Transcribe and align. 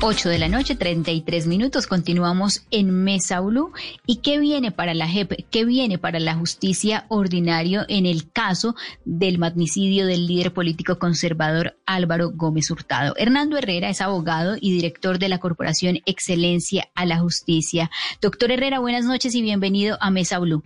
8 0.00 0.28
de 0.28 0.38
la 0.38 0.48
noche, 0.48 0.76
33 0.76 1.48
minutos. 1.48 1.88
Continuamos 1.88 2.64
en 2.70 2.90
Mesa 3.02 3.40
Blue. 3.40 3.72
¿Y 4.06 4.18
qué 4.18 4.38
viene 4.38 4.70
para 4.70 4.94
la 4.94 5.08
JEP? 5.08 5.46
¿Qué 5.50 5.64
viene 5.64 5.98
para 5.98 6.20
la 6.20 6.34
justicia 6.34 7.06
ordinario 7.08 7.82
en 7.88 8.06
el 8.06 8.30
caso 8.30 8.76
del 9.04 9.38
magnicidio 9.38 10.06
del 10.06 10.28
líder 10.28 10.52
político 10.52 11.00
conservador 11.00 11.76
Álvaro 11.84 12.30
Gómez 12.30 12.70
Hurtado? 12.70 13.14
Hernando 13.16 13.58
Herrera 13.58 13.90
es 13.90 14.00
abogado 14.00 14.56
y 14.60 14.70
director 14.72 15.18
de 15.18 15.28
la 15.28 15.38
Corporación 15.38 15.98
Excelencia 16.06 16.88
a 16.94 17.04
la 17.04 17.18
Justicia. 17.18 17.90
Doctor 18.22 18.52
Herrera, 18.52 18.78
buenas 18.78 19.04
noches 19.04 19.34
y 19.34 19.42
bienvenido 19.42 19.98
a 20.00 20.12
Mesa 20.12 20.38
Blue. 20.38 20.62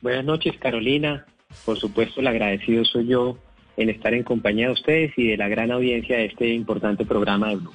Buenas 0.00 0.24
noches, 0.24 0.56
Carolina. 0.58 1.26
Por 1.66 1.78
supuesto, 1.78 2.20
el 2.20 2.28
agradecido 2.28 2.82
soy 2.86 3.08
yo 3.08 3.36
en 3.76 3.90
estar 3.90 4.14
en 4.14 4.22
compañía 4.22 4.66
de 4.66 4.72
ustedes 4.72 5.12
y 5.16 5.28
de 5.28 5.36
la 5.36 5.48
gran 5.48 5.70
audiencia 5.70 6.16
de 6.16 6.26
este 6.26 6.48
importante 6.52 7.04
programa 7.04 7.50
de 7.50 7.56
Blue. 7.56 7.72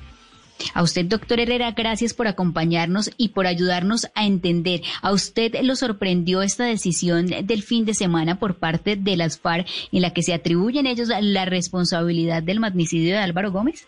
A 0.74 0.84
usted, 0.84 1.06
doctor 1.06 1.40
Herrera, 1.40 1.72
gracias 1.72 2.14
por 2.14 2.28
acompañarnos 2.28 3.12
y 3.18 3.30
por 3.30 3.48
ayudarnos 3.48 4.08
a 4.16 4.26
entender. 4.26 4.82
¿A 5.02 5.12
usted 5.14 5.56
lo 5.64 5.76
sorprendió 5.76 6.42
esta 6.42 6.66
decisión 6.66 7.28
del 7.28 7.64
fin 7.64 7.86
de 7.86 7.94
semana 7.94 8.40
por 8.40 8.56
parte 8.56 8.96
de 8.96 9.16
las 9.16 9.40
FARC 9.40 9.68
en 9.92 10.02
la 10.02 10.14
que 10.14 10.22
se 10.22 10.34
atribuyen 10.34 10.86
ellos 10.86 11.10
la 11.22 11.46
responsabilidad 11.46 12.44
del 12.44 12.60
magnicidio 12.60 13.14
de 13.14 13.20
Álvaro 13.20 13.52
Gómez? 13.52 13.88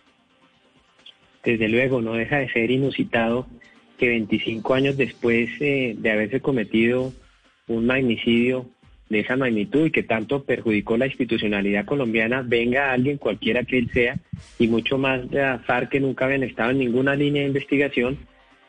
Desde 1.44 1.68
luego, 1.68 2.00
no 2.00 2.14
deja 2.14 2.38
de 2.38 2.50
ser 2.50 2.70
inusitado 2.70 3.46
que 3.98 4.08
25 4.08 4.74
años 4.74 4.96
después 4.96 5.50
eh, 5.60 5.94
de 5.98 6.10
haberse 6.10 6.40
cometido 6.40 7.12
un 7.68 7.86
magnicidio 7.86 8.68
de 9.12 9.20
esa 9.20 9.36
magnitud 9.36 9.86
y 9.86 9.90
que 9.90 10.02
tanto 10.02 10.44
perjudicó 10.44 10.96
la 10.96 11.06
institucionalidad 11.06 11.84
colombiana, 11.84 12.42
venga 12.42 12.92
alguien, 12.92 13.18
cualquiera 13.18 13.62
que 13.62 13.76
él 13.76 13.90
sea, 13.92 14.16
y 14.58 14.68
mucho 14.68 14.96
más 14.96 15.30
de 15.30 15.58
FARC 15.66 15.90
que 15.90 16.00
nunca 16.00 16.24
habían 16.24 16.42
estado 16.42 16.70
en 16.70 16.78
ninguna 16.78 17.14
línea 17.14 17.42
de 17.42 17.48
investigación, 17.48 18.18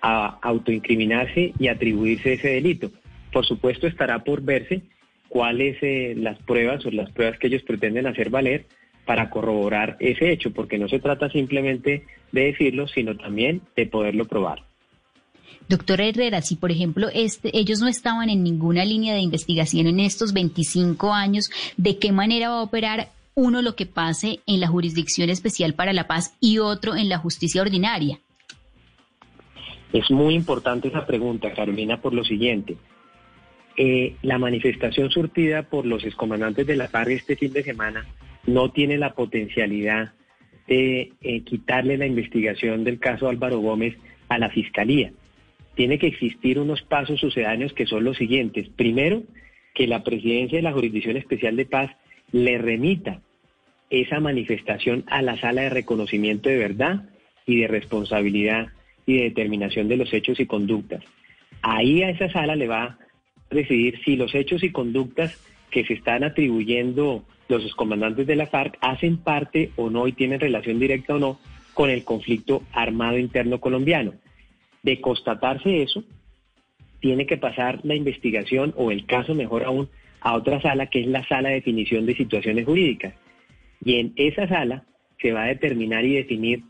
a 0.01 0.37
autoincriminarse 0.41 1.53
y 1.57 1.69
atribuirse 1.69 2.33
ese 2.33 2.49
delito. 2.49 2.91
Por 3.31 3.45
supuesto, 3.45 3.87
estará 3.87 4.25
por 4.25 4.41
verse 4.41 4.81
cuáles 5.29 5.77
eh, 5.81 6.13
las 6.17 6.37
pruebas 6.39 6.85
o 6.85 6.91
las 6.91 7.09
pruebas 7.11 7.39
que 7.39 7.47
ellos 7.47 7.63
pretenden 7.63 8.05
hacer 8.05 8.29
valer 8.29 8.65
para 9.05 9.29
corroborar 9.29 9.95
ese 10.01 10.29
hecho, 10.29 10.51
porque 10.51 10.77
no 10.77 10.89
se 10.89 10.99
trata 10.99 11.29
simplemente 11.29 12.03
de 12.33 12.43
decirlo, 12.43 12.87
sino 12.87 13.15
también 13.15 13.61
de 13.77 13.85
poderlo 13.85 14.25
probar. 14.25 14.72
Doctor 15.69 16.01
Herrera, 16.01 16.41
si 16.41 16.55
por 16.55 16.71
ejemplo 16.71 17.07
este, 17.13 17.57
ellos 17.57 17.79
no 17.79 17.87
estaban 17.87 18.29
en 18.29 18.43
ninguna 18.43 18.85
línea 18.85 19.13
de 19.13 19.21
investigación 19.21 19.87
en 19.87 19.99
estos 19.99 20.33
25 20.33 21.13
años, 21.13 21.49
¿de 21.77 21.97
qué 21.97 22.11
manera 22.11 22.49
va 22.49 22.59
a 22.59 22.63
operar 22.63 23.09
uno 23.35 23.61
lo 23.61 23.75
que 23.75 23.85
pase 23.85 24.39
en 24.45 24.59
la 24.59 24.67
Jurisdicción 24.67 25.29
Especial 25.29 25.73
para 25.73 25.93
la 25.93 26.07
Paz 26.07 26.35
y 26.39 26.59
otro 26.59 26.95
en 26.95 27.09
la 27.09 27.17
justicia 27.17 27.61
ordinaria? 27.61 28.19
Es 29.91 30.09
muy 30.11 30.33
importante 30.35 30.87
esa 30.87 31.05
pregunta, 31.05 31.53
Carolina, 31.53 32.01
por 32.01 32.13
lo 32.13 32.23
siguiente. 32.23 32.77
Eh, 33.77 34.15
la 34.21 34.37
manifestación 34.37 35.09
surtida 35.09 35.63
por 35.63 35.85
los 35.85 36.03
excomandantes 36.03 36.67
de 36.67 36.75
la 36.75 36.87
FARC 36.87 37.11
este 37.11 37.35
fin 37.35 37.53
de 37.53 37.63
semana 37.63 38.05
no 38.45 38.69
tiene 38.69 38.97
la 38.97 39.13
potencialidad 39.13 40.13
de 40.67 41.13
eh, 41.21 41.41
quitarle 41.41 41.97
la 41.97 42.05
investigación 42.05 42.83
del 42.83 42.99
caso 42.99 43.27
Álvaro 43.27 43.59
Gómez 43.59 43.97
a 44.29 44.37
la 44.37 44.49
Fiscalía 44.49 45.11
tiene 45.75 45.97
que 45.97 46.07
existir 46.07 46.59
unos 46.59 46.81
pasos 46.81 47.19
sucedáneos 47.19 47.73
que 47.73 47.85
son 47.85 48.03
los 48.03 48.17
siguientes. 48.17 48.69
Primero, 48.69 49.23
que 49.73 49.87
la 49.87 50.03
presidencia 50.03 50.57
de 50.57 50.63
la 50.63 50.73
Jurisdicción 50.73 51.17
Especial 51.17 51.55
de 51.55 51.65
Paz 51.65 51.91
le 52.31 52.57
remita 52.57 53.21
esa 53.89 54.19
manifestación 54.19 55.03
a 55.07 55.21
la 55.21 55.37
sala 55.39 55.63
de 55.63 55.69
reconocimiento 55.69 56.49
de 56.49 56.57
verdad 56.57 57.09
y 57.45 57.61
de 57.61 57.67
responsabilidad 57.67 58.69
y 59.05 59.17
de 59.17 59.23
determinación 59.23 59.87
de 59.87 59.97
los 59.97 60.13
hechos 60.13 60.39
y 60.39 60.45
conductas. 60.45 61.03
Ahí 61.61 62.03
a 62.03 62.09
esa 62.09 62.29
sala 62.29 62.55
le 62.55 62.67
va 62.67 62.83
a 62.83 62.97
decidir 63.51 63.99
si 64.03 64.15
los 64.15 64.33
hechos 64.33 64.63
y 64.63 64.71
conductas 64.71 65.39
que 65.69 65.85
se 65.85 65.93
están 65.93 66.23
atribuyendo 66.23 67.23
los 67.47 67.63
excomandantes 67.63 68.25
de 68.25 68.35
la 68.35 68.47
FARC 68.47 68.77
hacen 68.81 69.17
parte 69.17 69.71
o 69.75 69.89
no 69.89 70.07
y 70.07 70.13
tienen 70.13 70.39
relación 70.39 70.79
directa 70.79 71.15
o 71.15 71.19
no 71.19 71.39
con 71.73 71.89
el 71.89 72.03
conflicto 72.03 72.63
armado 72.71 73.17
interno 73.17 73.59
colombiano. 73.59 74.13
De 74.83 75.01
constatarse 75.01 75.81
eso, 75.81 76.03
tiene 76.99 77.25
que 77.25 77.37
pasar 77.37 77.79
la 77.83 77.95
investigación 77.95 78.73
o 78.77 78.91
el 78.91 79.05
caso, 79.05 79.33
mejor 79.33 79.63
aún, 79.63 79.89
a 80.21 80.35
otra 80.35 80.61
sala 80.61 80.87
que 80.87 81.01
es 81.01 81.07
la 81.07 81.27
sala 81.27 81.49
de 81.49 81.55
definición 81.55 82.05
de 82.05 82.15
situaciones 82.15 82.65
jurídicas. 82.65 83.13
Y 83.83 83.99
en 83.99 84.13
esa 84.15 84.47
sala 84.47 84.83
se 85.21 85.31
va 85.31 85.43
a 85.43 85.47
determinar 85.47 86.05
y 86.05 86.15
definir 86.15 86.63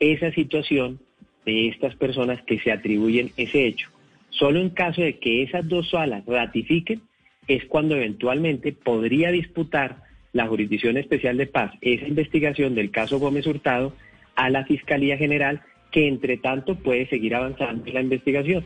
esa 0.00 0.32
situación 0.32 1.00
de 1.44 1.68
estas 1.68 1.94
personas 1.96 2.42
que 2.42 2.58
se 2.58 2.72
atribuyen 2.72 3.32
ese 3.36 3.66
hecho. 3.66 3.88
Solo 4.30 4.60
en 4.60 4.70
caso 4.70 5.00
de 5.02 5.18
que 5.18 5.42
esas 5.42 5.66
dos 5.68 5.90
salas 5.90 6.24
ratifiquen 6.26 7.00
es 7.48 7.64
cuando 7.64 7.96
eventualmente 7.96 8.72
podría 8.72 9.30
disputar 9.30 10.02
la 10.32 10.46
Jurisdicción 10.46 10.98
Especial 10.98 11.36
de 11.38 11.46
Paz 11.46 11.72
esa 11.80 12.06
investigación 12.06 12.74
del 12.74 12.90
caso 12.90 13.18
Gómez 13.18 13.46
Hurtado 13.46 13.94
a 14.36 14.50
la 14.50 14.64
Fiscalía 14.66 15.16
General 15.16 15.62
que 15.90 16.08
entre 16.08 16.36
tanto 16.36 16.74
puede 16.74 17.08
seguir 17.08 17.34
avanzando 17.34 17.86
en 17.86 17.94
la 17.94 18.02
investigación. 18.02 18.64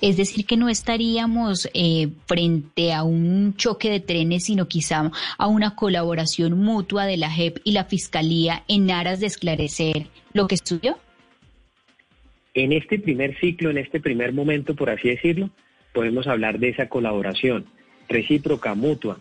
Es 0.00 0.16
decir, 0.16 0.46
que 0.46 0.56
no 0.56 0.68
estaríamos 0.68 1.68
eh, 1.74 2.08
frente 2.26 2.92
a 2.92 3.02
un 3.02 3.54
choque 3.56 3.90
de 3.90 3.98
trenes, 3.98 4.44
sino 4.44 4.68
quizá 4.68 5.10
a 5.36 5.46
una 5.48 5.74
colaboración 5.74 6.56
mutua 6.56 7.06
de 7.06 7.16
la 7.16 7.30
JEP 7.30 7.58
y 7.64 7.72
la 7.72 7.84
Fiscalía 7.84 8.62
en 8.68 8.90
aras 8.92 9.18
de 9.18 9.26
esclarecer 9.26 10.06
lo 10.32 10.46
que 10.46 10.54
estudió. 10.54 10.96
En 12.54 12.72
este 12.72 13.00
primer 13.00 13.38
ciclo, 13.40 13.70
en 13.70 13.78
este 13.78 14.00
primer 14.00 14.32
momento, 14.32 14.76
por 14.76 14.90
así 14.90 15.08
decirlo, 15.08 15.50
podemos 15.92 16.28
hablar 16.28 16.60
de 16.60 16.68
esa 16.68 16.88
colaboración 16.88 17.66
recíproca, 18.08 18.74
mutua. 18.74 19.18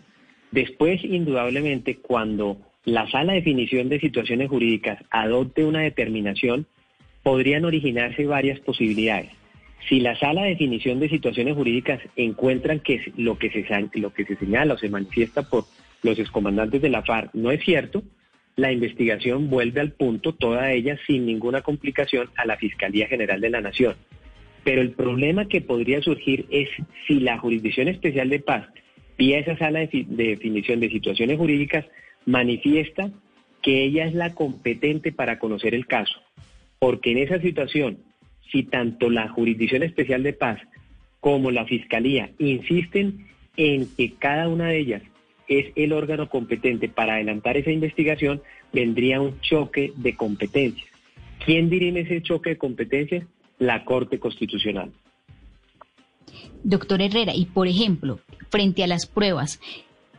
Después, 0.52 1.04
indudablemente, 1.04 1.98
cuando 1.98 2.58
la 2.86 3.10
sala 3.10 3.34
de 3.34 3.40
definición 3.40 3.90
de 3.90 4.00
situaciones 4.00 4.50
jurídicas 4.50 5.04
adopte 5.10 5.66
una 5.66 5.82
determinación, 5.82 6.68
podrían 7.28 7.66
originarse 7.66 8.26
varias 8.26 8.58
posibilidades. 8.62 9.32
Si 9.90 10.00
la 10.00 10.18
sala 10.18 10.44
de 10.44 10.52
definición 10.52 11.02
de 11.02 11.10
situaciones 11.10 11.56
jurídicas 11.56 12.00
encuentran 12.16 12.80
que 12.80 13.12
lo 13.18 13.38
que 13.38 13.50
se, 13.50 13.66
lo 14.00 14.14
que 14.14 14.24
se 14.24 14.38
señala 14.38 14.76
o 14.76 14.78
se 14.78 14.88
manifiesta 14.88 15.42
por 15.42 15.66
los 16.04 16.18
excomandantes 16.20 16.82
de 16.82 16.88
la 16.88 17.04
FARC 17.04 17.34
no 17.34 17.52
es 17.52 17.62
cierto, 17.66 18.02
la 18.56 18.72
investigación 18.72 19.50
vuelve 19.50 19.82
al 19.82 19.92
punto, 19.92 20.36
toda 20.36 20.72
ella 20.72 20.98
sin 21.06 21.26
ninguna 21.26 21.64
complicación, 21.64 22.30
a 22.38 22.46
la 22.46 22.56
Fiscalía 22.56 23.10
General 23.10 23.42
de 23.42 23.50
la 23.50 23.60
Nación. 23.60 23.96
Pero 24.64 24.82
el 24.82 24.92
problema 24.92 25.50
que 25.50 25.60
podría 25.60 26.02
surgir 26.02 26.46
es 26.50 26.70
si 27.08 27.20
la 27.20 27.40
Jurisdicción 27.40 27.90
Especial 27.90 28.30
de 28.30 28.40
Paz, 28.40 28.70
vía 29.18 29.40
esa 29.40 29.58
sala 29.58 29.80
de, 29.80 30.06
de 30.08 30.28
definición 30.28 30.80
de 30.80 30.90
situaciones 30.90 31.38
jurídicas, 31.38 31.84
manifiesta 32.26 33.12
que 33.62 33.84
ella 33.84 34.06
es 34.06 34.14
la 34.14 34.34
competente 34.34 35.12
para 35.12 35.40
conocer 35.40 35.76
el 35.76 35.88
caso 35.88 36.22
porque 36.80 37.12
en 37.12 37.20
esa 37.20 37.40
situación, 37.40 38.00
si 38.52 38.64
tanto 38.64 39.10
la 39.10 39.30
Jurisdicción 39.30 39.84
Especial 39.84 40.24
de 40.24 40.34
Paz 40.34 40.60
como 41.20 41.52
la 41.52 41.66
Fiscalía 41.66 42.32
insisten 42.40 43.28
en 43.58 43.88
que 43.96 44.14
cada 44.14 44.48
una 44.48 44.68
de 44.68 44.80
ellas 44.80 45.02
es 45.48 45.68
el 45.76 45.94
órgano 45.94 46.30
competente 46.30 46.90
para 46.90 47.16
adelantar 47.16 47.58
esa 47.58 47.72
investigación, 47.72 48.42
vendría 48.74 49.22
un 49.22 49.40
choque 49.42 49.94
de 49.96 50.16
competencias. 50.16 50.88
¿Quién 51.46 51.70
dirime 51.70 52.02
ese 52.02 52.22
choque 52.22 52.52
de 52.52 52.58
competencias? 52.58 53.26
La 53.60 53.86
Corte 53.86 54.20
Constitucional. 54.20 54.92
Doctor 56.64 57.02
Herrera, 57.02 57.34
y 57.34 57.46
por 57.46 57.68
ejemplo, 57.68 58.20
frente 58.50 58.84
a 58.84 58.88
las 58.88 59.06
pruebas, 59.06 59.60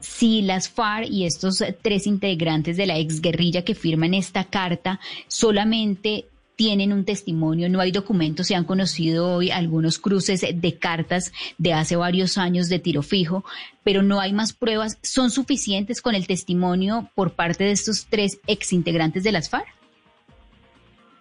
si 0.01 0.43
las 0.43 0.69
FARC 0.69 1.09
y 1.11 1.25
estos 1.25 1.63
tres 1.83 2.07
integrantes 2.07 2.77
de 2.77 2.87
la 2.87 2.99
exguerrilla 2.99 3.65
que 3.65 3.75
firman 3.75 4.15
esta 4.15 4.45
carta 4.45 5.01
solamente 5.27 6.27
tienen 6.59 6.93
un 6.93 7.05
testimonio, 7.05 7.69
no 7.69 7.79
hay 7.79 7.93
documentos, 7.93 8.49
se 8.49 8.57
han 8.57 8.65
conocido 8.65 9.37
hoy 9.37 9.53
algunos 9.53 10.01
cruces 10.01 10.45
de 10.53 10.75
cartas 10.77 11.33
de 11.57 11.73
hace 11.73 11.95
varios 11.95 12.37
años 12.37 12.69
de 12.69 12.81
tiro 12.81 13.03
fijo, 13.03 13.45
pero 13.85 14.03
no 14.03 14.19
hay 14.19 14.33
más 14.33 14.55
pruebas. 14.55 14.99
¿Son 15.01 15.31
suficientes 15.31 16.03
con 16.03 16.17
el 16.17 16.27
testimonio 16.27 17.11
por 17.15 17.35
parte 17.35 17.63
de 17.63 17.71
estos 17.71 18.09
tres 18.11 18.41
exintegrantes 18.49 19.23
de 19.23 19.31
las 19.31 19.49
FARC? 19.49 19.69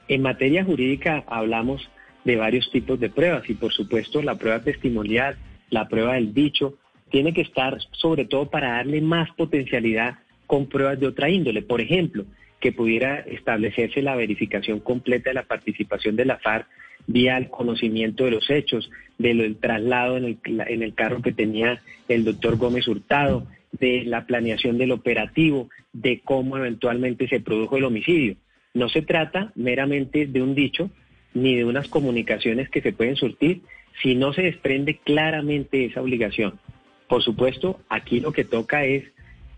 En 0.07 0.24
materia 0.24 0.66
jurídica 0.66 1.24
hablamos 1.28 1.88
de 2.25 2.36
varios 2.36 2.72
tipos 2.72 3.00
de 3.00 3.12
pruebas 3.12 3.48
y 3.48 3.54
por 3.54 3.72
supuesto 3.72 4.24
la 4.24 4.34
prueba 4.39 4.63
testimonial, 4.63 5.38
la 5.69 5.88
prueba 5.88 6.16
del 6.16 6.34
dicho, 6.34 6.80
tiene 7.12 7.31
que 7.31 7.42
estar 7.42 7.78
sobre 7.92 8.25
todo 8.25 8.50
para 8.50 8.72
darle 8.72 9.01
más 9.01 9.30
potencialidad 9.38 10.16
con 10.48 10.66
pruebas 10.66 11.00
de 11.00 11.06
otra 11.06 11.30
índole. 11.30 11.62
Por 11.62 11.80
ejemplo, 11.80 12.25
que 12.59 12.71
pudiera 12.71 13.19
establecerse 13.19 14.01
la 14.01 14.15
verificación 14.15 14.80
completa 14.80 15.30
de 15.30 15.36
la 15.36 15.44
participación 15.44 16.15
de 16.15 16.25
la 16.25 16.38
FARC 16.38 16.68
vía 17.06 17.38
el 17.38 17.50
conocimiento 17.50 18.25
de 18.25 18.31
los 18.31 18.50
hechos, 18.50 18.89
del 19.18 19.57
traslado 19.57 20.18
en 20.18 20.25
el, 20.25 20.38
en 20.45 20.83
el 20.83 20.94
carro 20.94 21.21
que 21.21 21.31
tenía 21.31 21.81
el 22.07 22.25
doctor 22.25 22.57
Gómez 22.57 22.88
Hurtado, 22.88 23.48
de 23.71 24.04
la 24.04 24.25
planeación 24.25 24.77
del 24.77 24.92
operativo, 24.92 25.69
de 25.94 26.21
cómo 26.21 26.57
eventualmente 26.57 27.27
se 27.27 27.39
produjo 27.39 27.77
el 27.77 27.86
homicidio. 27.86 28.36
No 28.74 28.89
se 28.89 29.01
trata 29.01 29.51
meramente 29.56 30.25
de 30.25 30.42
un 30.42 30.56
dicho 30.56 30.89
ni 31.33 31.56
de 31.56 31.65
unas 31.65 31.88
comunicaciones 31.88 32.69
que 32.69 32.81
se 32.81 32.94
pueden 32.94 33.15
surtir 33.15 33.62
si 34.01 34.15
no 34.15 34.33
se 34.33 34.44
desprende 34.44 34.98
claramente 34.98 35.86
esa 35.86 36.01
obligación. 36.01 36.60
Por 37.07 37.24
supuesto, 37.24 37.80
aquí 37.89 38.19
lo 38.19 38.31
que 38.31 38.44
toca 38.44 38.86
es 38.86 39.03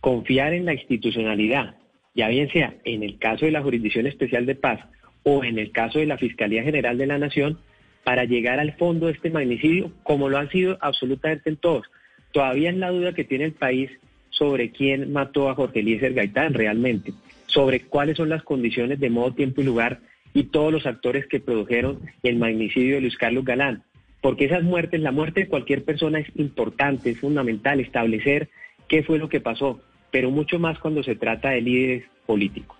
confiar 0.02 0.54
en 0.54 0.66
la 0.66 0.74
institucionalidad, 0.74 1.76
ya 2.16 2.28
bien 2.28 2.50
sea 2.52 2.76
en 2.84 3.04
el 3.04 3.18
caso 3.18 3.46
de 3.46 3.52
la 3.52 3.62
Jurisdicción 3.62 4.08
Especial 4.08 4.46
de 4.46 4.56
Paz 4.56 4.82
o 5.24 5.44
en 5.44 5.60
el 5.60 5.72
caso 5.72 6.00
de 6.00 6.06
la 6.06 6.18
Fiscalía 6.18 6.64
General 6.64 6.98
de 6.98 7.08
la 7.08 7.18
Nación, 7.18 7.60
para 8.04 8.24
llegar 8.24 8.60
al 8.60 8.74
fondo 8.78 9.08
de 9.08 9.14
este 9.14 9.30
magnicidio, 9.30 9.92
como 10.04 10.30
lo 10.30 10.38
han 10.38 10.50
sido 10.50 10.78
absolutamente 10.82 11.50
en 11.50 11.58
todos. 11.58 11.86
Todavía 12.32 12.70
es 12.70 12.78
la 12.78 12.90
duda 12.90 13.14
que 13.14 13.24
tiene 13.24 13.46
el 13.46 13.52
país 13.52 13.92
sobre 14.30 14.72
quién 14.72 15.12
mató 15.12 15.50
a 15.50 15.56
Jorge 15.56 15.82
Eliezer 15.82 16.14
Gaitán 16.14 16.54
realmente, 16.54 17.14
sobre 17.48 17.82
cuáles 17.82 18.18
son 18.18 18.30
las 18.30 18.44
condiciones 18.44 19.00
de 19.00 19.10
modo, 19.10 19.34
tiempo 19.34 19.62
y 19.62 19.66
lugar 19.66 20.00
y 20.34 20.44
todos 20.44 20.72
los 20.72 20.86
actores 20.86 21.28
que 21.28 21.40
produjeron 21.40 22.00
el 22.24 22.38
magnicidio 22.38 22.96
de 22.96 23.02
Luis 23.02 23.18
Carlos 23.18 23.46
Galán. 23.46 23.84
Porque 24.22 24.46
esas 24.46 24.64
muertes, 24.64 25.00
la 25.02 25.12
muerte 25.12 25.42
de 25.42 25.48
cualquier 25.48 25.84
persona 25.84 26.20
es 26.20 26.28
importante, 26.36 27.12
es 27.12 27.20
fundamental 27.20 27.80
establecer 27.80 28.50
qué 28.88 29.04
fue 29.04 29.18
lo 29.18 29.30
que 29.30 29.40
pasó, 29.40 29.82
pero 30.12 30.32
mucho 30.32 30.60
más 30.60 30.80
cuando 30.80 31.04
se 31.04 31.16
trata 31.16 31.50
de 31.50 31.62
líderes 31.62 32.04
políticos. 32.26 32.80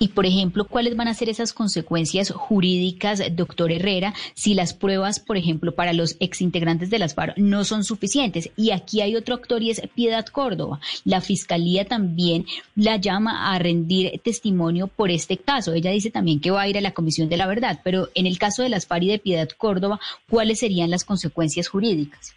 Y, 0.00 0.08
por 0.08 0.26
ejemplo, 0.26 0.64
¿cuáles 0.64 0.96
van 0.96 1.08
a 1.08 1.14
ser 1.14 1.28
esas 1.28 1.52
consecuencias 1.52 2.30
jurídicas, 2.30 3.20
doctor 3.34 3.72
Herrera, 3.72 4.14
si 4.34 4.54
las 4.54 4.72
pruebas, 4.72 5.18
por 5.18 5.36
ejemplo, 5.36 5.74
para 5.74 5.92
los 5.92 6.16
exintegrantes 6.20 6.88
de 6.88 7.00
las 7.00 7.14
FARC 7.14 7.36
no 7.36 7.64
son 7.64 7.82
suficientes? 7.82 8.52
Y 8.56 8.70
aquí 8.70 9.00
hay 9.00 9.16
otro 9.16 9.34
actor 9.34 9.60
y 9.60 9.70
es 9.70 9.82
Piedad 9.96 10.24
Córdoba. 10.26 10.78
La 11.04 11.20
Fiscalía 11.20 11.84
también 11.84 12.44
la 12.76 12.96
llama 12.96 13.52
a 13.52 13.58
rendir 13.58 14.20
testimonio 14.22 14.86
por 14.86 15.10
este 15.10 15.36
caso. 15.36 15.72
Ella 15.72 15.90
dice 15.90 16.12
también 16.12 16.40
que 16.40 16.52
va 16.52 16.62
a 16.62 16.68
ir 16.68 16.78
a 16.78 16.82
la 16.82 16.92
Comisión 16.92 17.28
de 17.28 17.36
la 17.36 17.48
Verdad, 17.48 17.80
pero 17.82 18.08
en 18.14 18.26
el 18.26 18.38
caso 18.38 18.62
de 18.62 18.68
las 18.68 18.86
FARC 18.86 19.02
y 19.02 19.08
de 19.08 19.18
Piedad 19.18 19.48
Córdoba, 19.48 19.98
¿cuáles 20.30 20.60
serían 20.60 20.90
las 20.90 21.04
consecuencias 21.04 21.66
jurídicas? 21.66 22.36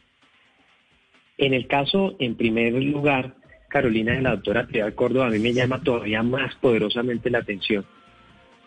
En 1.38 1.54
el 1.54 1.68
caso, 1.68 2.16
en 2.18 2.36
primer 2.36 2.74
lugar, 2.74 3.36
Carolina 3.72 4.14
de 4.14 4.22
la 4.22 4.32
doctora 4.32 4.68
Piedad 4.68 4.94
Córdoba 4.94 5.28
a 5.28 5.30
mí 5.30 5.40
me 5.40 5.54
llama 5.54 5.82
todavía 5.82 6.22
más 6.22 6.54
poderosamente 6.56 7.30
la 7.30 7.40
atención. 7.40 7.86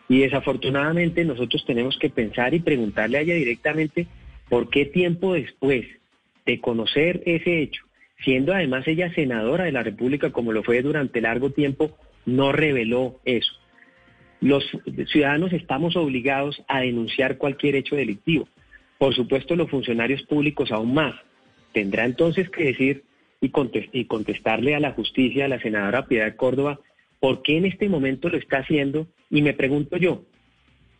Y 0.09 0.21
desafortunadamente 0.21 1.25
nosotros 1.25 1.65
tenemos 1.67 1.99
que 1.99 2.11
pensar 2.11 2.55
y 2.55 2.61
preguntarle 2.61 3.19
a 3.19 3.21
ella 3.21 3.35
directamente 3.35 4.07
por 4.49 4.71
qué 4.71 4.87
tiempo 4.87 5.35
después 5.35 5.87
de 6.47 6.61
conocer 6.61 7.23
ese 7.27 7.63
hecho, 7.63 7.83
siendo 8.25 8.53
además 8.55 8.87
ella 8.87 9.13
senadora 9.15 9.65
de 9.65 9.73
la 9.73 9.83
República 9.83 10.31
como 10.31 10.53
lo 10.53 10.63
fue 10.63 10.83
durante 10.83 11.21
largo 11.21 11.51
tiempo, 11.51 11.97
no 12.27 12.53
reveló 12.53 13.21
eso. 13.25 13.53
Los 14.41 14.65
ciudadanos 15.11 15.53
estamos 15.53 15.97
obligados 15.97 16.63
a 16.69 16.81
denunciar 16.81 17.39
cualquier 17.39 17.77
hecho 17.77 17.97
delictivo. 17.97 18.49
Por 18.99 19.15
supuesto, 19.15 19.57
los 19.57 19.71
funcionarios 19.71 20.23
públicos 20.23 20.71
aún 20.71 20.95
más. 20.95 21.15
Tendrá 21.73 22.05
entonces 22.05 22.49
que 22.51 22.65
decir 22.65 23.05
y, 23.93 24.05
contestarle 24.07 24.75
a 24.75 24.81
la 24.81 24.93
justicia, 24.93 25.45
a 25.45 25.49
la 25.49 25.61
senadora 25.61 26.07
Piedad 26.07 26.35
Córdoba, 26.37 26.81
por 27.21 27.43
qué 27.43 27.57
en 27.59 27.67
este 27.67 27.89
momento 27.89 28.29
lo 28.29 28.39
está 28.39 28.59
haciendo. 28.59 29.07
Y 29.31 29.43
me 29.43 29.53
pregunto 29.53 29.97
yo, 29.97 30.25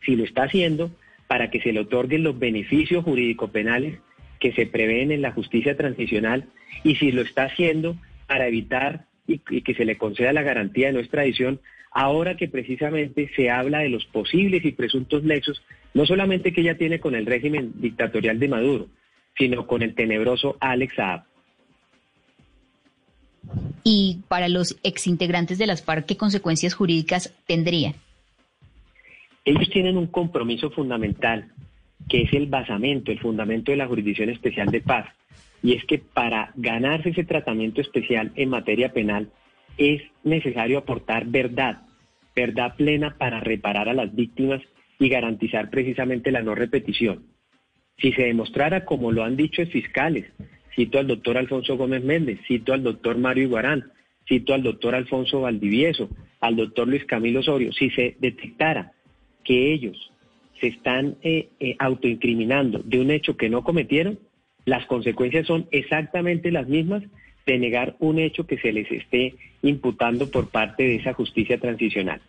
si 0.05 0.15
lo 0.15 0.23
está 0.23 0.43
haciendo 0.43 0.91
para 1.27 1.49
que 1.49 1.61
se 1.61 1.73
le 1.73 1.79
otorguen 1.81 2.23
los 2.23 2.37
beneficios 2.37 3.03
jurídico-penales 3.03 3.99
que 4.39 4.51
se 4.51 4.67
prevén 4.67 5.11
en 5.11 5.21
la 5.21 5.31
justicia 5.31 5.75
transicional 5.75 6.45
y 6.83 6.95
si 6.95 7.11
lo 7.11 7.21
está 7.21 7.45
haciendo 7.45 7.95
para 8.27 8.47
evitar 8.47 9.05
y, 9.27 9.39
que 9.39 9.73
se 9.73 9.85
le 9.85 9.97
conceda 9.97 10.33
la 10.33 10.43
garantía 10.43 10.87
de 10.87 10.93
no 10.93 10.99
extradición, 10.99 11.59
ahora 11.89 12.35
que 12.35 12.47
precisamente 12.47 13.31
se 13.35 13.49
habla 13.49 13.79
de 13.79 13.89
los 13.89 14.05
posibles 14.05 14.63
y 14.65 14.71
presuntos 14.71 15.23
nexos, 15.23 15.63
no 15.93 16.05
solamente 16.05 16.53
que 16.53 16.61
ella 16.61 16.77
tiene 16.77 16.99
con 16.99 17.15
el 17.15 17.25
régimen 17.25 17.71
dictatorial 17.75 18.37
de 18.37 18.49
Maduro, 18.49 18.87
sino 19.37 19.65
con 19.65 19.81
el 19.81 19.95
tenebroso 19.95 20.57
Alex 20.59 20.95
Saab 20.95 21.23
y 23.83 24.19
para 24.27 24.49
los 24.49 24.77
exintegrantes 24.83 25.57
de 25.57 25.67
las 25.67 25.83
FARC, 25.83 26.05
¿qué 26.05 26.17
consecuencias 26.17 26.73
jurídicas 26.73 27.33
tendrían? 27.45 27.93
Ellos 29.45 29.69
tienen 29.69 29.97
un 29.97 30.07
compromiso 30.07 30.71
fundamental, 30.71 31.51
que 32.09 32.23
es 32.23 32.33
el 32.33 32.47
basamento, 32.47 33.11
el 33.11 33.19
fundamento 33.19 33.71
de 33.71 33.77
la 33.77 33.87
Jurisdicción 33.87 34.29
Especial 34.29 34.71
de 34.71 34.81
Paz, 34.81 35.07
y 35.61 35.73
es 35.73 35.85
que 35.85 35.99
para 35.99 36.51
ganarse 36.55 37.09
ese 37.09 37.23
tratamiento 37.23 37.81
especial 37.81 38.31
en 38.35 38.49
materia 38.49 38.91
penal 38.91 39.29
es 39.77 40.01
necesario 40.23 40.79
aportar 40.79 41.25
verdad, 41.27 41.83
verdad 42.35 42.75
plena 42.75 43.15
para 43.17 43.39
reparar 43.39 43.89
a 43.89 43.93
las 43.93 44.13
víctimas 44.13 44.61
y 44.99 45.09
garantizar 45.09 45.69
precisamente 45.69 46.31
la 46.31 46.41
no 46.41 46.55
repetición. 46.55 47.23
Si 47.97 48.11
se 48.13 48.23
demostrara, 48.23 48.85
como 48.85 49.11
lo 49.11 49.23
han 49.23 49.37
dicho 49.37 49.65
fiscales, 49.67 50.25
cito 50.75 50.99
al 50.99 51.07
doctor 51.07 51.37
Alfonso 51.37 51.77
Gómez 51.77 52.03
Méndez, 52.03 52.39
cito 52.47 52.73
al 52.73 52.83
doctor 52.83 53.17
Mario 53.17 53.45
Iguarán, 53.45 53.91
cito 54.27 54.53
al 54.53 54.63
doctor 54.63 54.95
Alfonso 54.95 55.41
Valdivieso, 55.41 56.09
al 56.41 56.55
doctor 56.55 56.87
Luis 56.87 57.05
Camilo 57.05 57.39
Osorio, 57.39 57.71
si 57.71 57.89
se 57.91 58.15
detectara 58.19 58.91
que 59.43 59.73
ellos 59.73 60.11
se 60.59 60.67
están 60.67 61.17
eh, 61.21 61.49
eh, 61.59 61.75
autoincriminando 61.79 62.81
de 62.83 62.99
un 62.99 63.11
hecho 63.11 63.37
que 63.37 63.49
no 63.49 63.63
cometieron, 63.63 64.19
las 64.65 64.85
consecuencias 64.87 65.45
son 65.47 65.67
exactamente 65.71 66.51
las 66.51 66.67
mismas 66.67 67.03
de 67.45 67.59
negar 67.59 67.95
un 67.99 68.19
hecho 68.19 68.47
que 68.47 68.57
se 68.57 68.71
les 68.71 68.91
esté 68.91 69.35
imputando 69.61 70.29
por 70.31 70.49
parte 70.49 70.83
de 70.83 70.95
esa 70.95 71.13
justicia 71.13 71.59
transicional. 71.59 72.21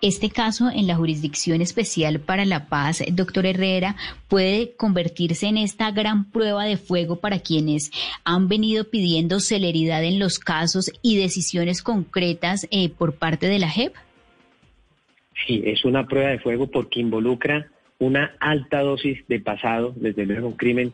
Este 0.00 0.30
caso 0.30 0.70
en 0.72 0.86
la 0.86 0.94
Jurisdicción 0.94 1.60
Especial 1.60 2.20
para 2.20 2.44
la 2.44 2.68
Paz, 2.68 3.02
doctor 3.12 3.46
Herrera, 3.46 3.96
puede 4.28 4.76
convertirse 4.76 5.46
en 5.48 5.56
esta 5.56 5.90
gran 5.90 6.30
prueba 6.30 6.64
de 6.64 6.76
fuego 6.76 7.16
para 7.16 7.40
quienes 7.40 7.90
han 8.24 8.46
venido 8.48 8.88
pidiendo 8.90 9.40
celeridad 9.40 10.04
en 10.04 10.20
los 10.20 10.38
casos 10.38 10.92
y 11.02 11.18
decisiones 11.18 11.82
concretas 11.82 12.68
eh, 12.70 12.90
por 12.90 13.16
parte 13.16 13.48
de 13.48 13.58
la 13.58 13.68
JEP. 13.68 13.92
Sí, 15.46 15.62
es 15.64 15.84
una 15.84 16.06
prueba 16.06 16.30
de 16.30 16.38
fuego 16.38 16.68
porque 16.68 17.00
involucra 17.00 17.66
una 17.98 18.36
alta 18.38 18.80
dosis 18.80 19.26
de 19.26 19.40
pasado, 19.40 19.92
desde 19.96 20.26
luego 20.26 20.48
un 20.48 20.56
crimen 20.56 20.92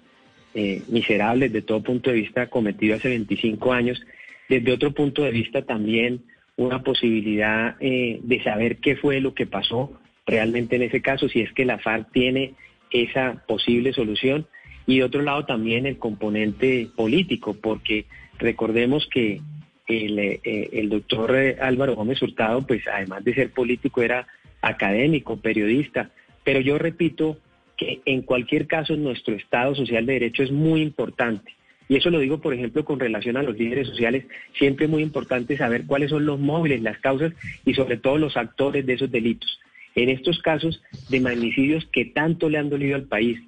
eh, 0.54 0.82
miserable 0.88 1.49
desde 1.49 1.66
todo 1.66 1.82
punto 1.82 2.11
de 2.11 2.16
vista 2.16 2.49
cometido 2.49 2.97
hace 2.97 3.08
25 3.08 3.73
años, 3.73 4.00
desde 4.49 4.73
otro 4.73 4.92
punto 4.92 5.23
de 5.23 5.30
vista 5.30 5.62
también 5.62 6.23
una 6.56 6.82
posibilidad 6.82 7.76
eh, 7.80 8.20
de 8.23 8.42
saber 8.42 8.78
qué 8.78 8.96
fue 8.96 9.20
lo 9.20 9.34
que 9.34 9.46
pasó 9.46 9.92
realmente 10.26 10.76
en 10.76 10.82
ese 10.82 11.02
caso, 11.02 11.28
si 11.28 11.40
es 11.40 11.52
que 11.52 11.64
la 11.64 11.78
FARC 11.78 12.11
tiene 12.12 12.54
esa 12.90 13.42
posible 13.46 13.92
solución. 13.92 14.46
Y 14.87 14.99
de 14.99 15.04
otro 15.04 15.23
lado 15.23 15.44
también 15.46 15.87
el 15.87 15.99
componente 15.99 16.88
político, 16.94 17.54
porque 17.54 18.06
recordemos 18.38 19.08
que 19.12 19.40
el, 19.88 20.18
eh, 20.18 20.40
el 20.73 20.88
doctor 20.88 21.34
Álvaro 21.61 21.94
Gómez 21.94 22.23
Hurtado, 22.23 22.66
pues 22.66 22.82
además 22.87 23.25
de 23.25 23.34
ser 23.34 23.50
político, 23.50 24.02
era 24.02 24.26
académico, 24.62 25.38
periodista. 25.38 26.11
Pero 26.42 26.61
yo 26.61 26.78
repito 26.78 27.38
que 27.76 28.00
en 28.04 28.23
cualquier 28.23 28.66
caso 28.66 28.96
nuestro 28.96 29.34
Estado 29.34 29.75
Social 29.75 30.06
de 30.06 30.14
Derecho 30.14 30.42
es 30.42 30.52
muy 30.52 30.82
importante 30.82 31.52
y 31.88 31.96
eso 31.96 32.10
lo 32.10 32.18
digo, 32.18 32.40
por 32.40 32.54
ejemplo, 32.54 32.84
con 32.84 32.98
relación 32.98 33.36
a 33.36 33.42
los 33.42 33.58
líderes 33.58 33.88
sociales, 33.88 34.24
siempre 34.58 34.86
es 34.86 34.90
muy 34.90 35.02
importante 35.02 35.56
saber 35.56 35.84
cuáles 35.86 36.10
son 36.10 36.24
los 36.24 36.40
móviles, 36.40 36.82
las 36.82 36.98
causas 36.98 37.32
y 37.64 37.74
sobre 37.74 37.98
todo 37.98 38.18
los 38.18 38.36
actores 38.36 38.86
de 38.86 38.94
esos 38.94 39.10
delitos. 39.10 39.60
En 39.94 40.08
estos 40.08 40.38
casos 40.40 40.82
de 41.08 41.20
magnicidios 41.20 41.86
que 41.92 42.06
tanto 42.06 42.48
le 42.48 42.58
han 42.58 42.70
dolido 42.70 42.96
al 42.96 43.04
país, 43.04 43.38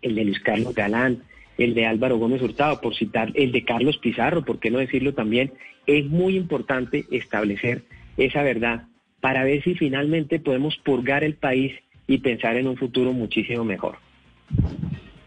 el 0.00 0.14
de 0.14 0.24
Luis 0.24 0.40
Carlos 0.40 0.74
Galán, 0.74 1.22
el 1.58 1.74
de 1.74 1.86
Álvaro 1.86 2.18
Gómez 2.18 2.40
Hurtado, 2.42 2.80
por 2.80 2.94
citar, 2.94 3.32
el 3.34 3.50
de 3.50 3.64
Carlos 3.64 3.98
Pizarro, 3.98 4.44
por 4.44 4.60
qué 4.60 4.70
no 4.70 4.78
decirlo 4.78 5.14
también, 5.14 5.52
es 5.86 6.06
muy 6.06 6.36
importante 6.36 7.04
establecer 7.10 7.82
esa 8.16 8.42
verdad 8.42 8.84
para 9.20 9.44
ver 9.44 9.62
si 9.62 9.74
finalmente 9.74 10.38
podemos 10.38 10.76
purgar 10.78 11.24
el 11.24 11.34
país 11.34 11.72
y 12.06 12.18
pensar 12.18 12.56
en 12.56 12.68
un 12.68 12.76
futuro 12.76 13.12
muchísimo 13.12 13.64
mejor. 13.64 13.96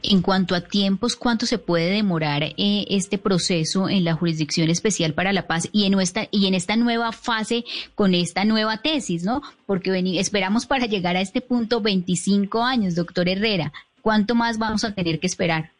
En 0.01 0.21
cuanto 0.21 0.55
a 0.55 0.61
tiempos, 0.61 1.17
¿cuánto 1.17 1.45
se 1.45 1.57
puede 1.57 1.91
demorar 1.91 2.43
eh, 2.43 2.55
este 2.89 3.17
proceso 3.17 3.89
en 3.89 4.05
la 4.05 4.13
Jurisdicción 4.13 4.69
Especial 4.69 5.13
para 5.13 5.33
la 5.33 5.45
Paz 5.45 5.69
y 5.73 5.85
en, 5.85 5.99
esta, 5.99 6.27
y 6.31 6.47
en 6.47 6.53
esta 6.53 6.77
nueva 6.77 7.11
fase 7.11 7.65
con 7.95 8.15
esta 8.15 8.45
nueva 8.45 8.77
tesis, 8.77 9.23
¿no? 9.25 9.41
Porque 9.65 9.91
esperamos 10.17 10.65
para 10.65 10.85
llegar 10.85 11.17
a 11.17 11.21
este 11.21 11.41
punto 11.41 11.81
25 11.81 12.63
años, 12.63 12.95
doctor 12.95 13.27
Herrera. 13.27 13.73
¿Cuánto 14.01 14.35
más 14.35 14.57
vamos 14.57 14.85
a 14.85 14.95
tener 14.95 15.19
que 15.19 15.27
esperar? 15.27 15.71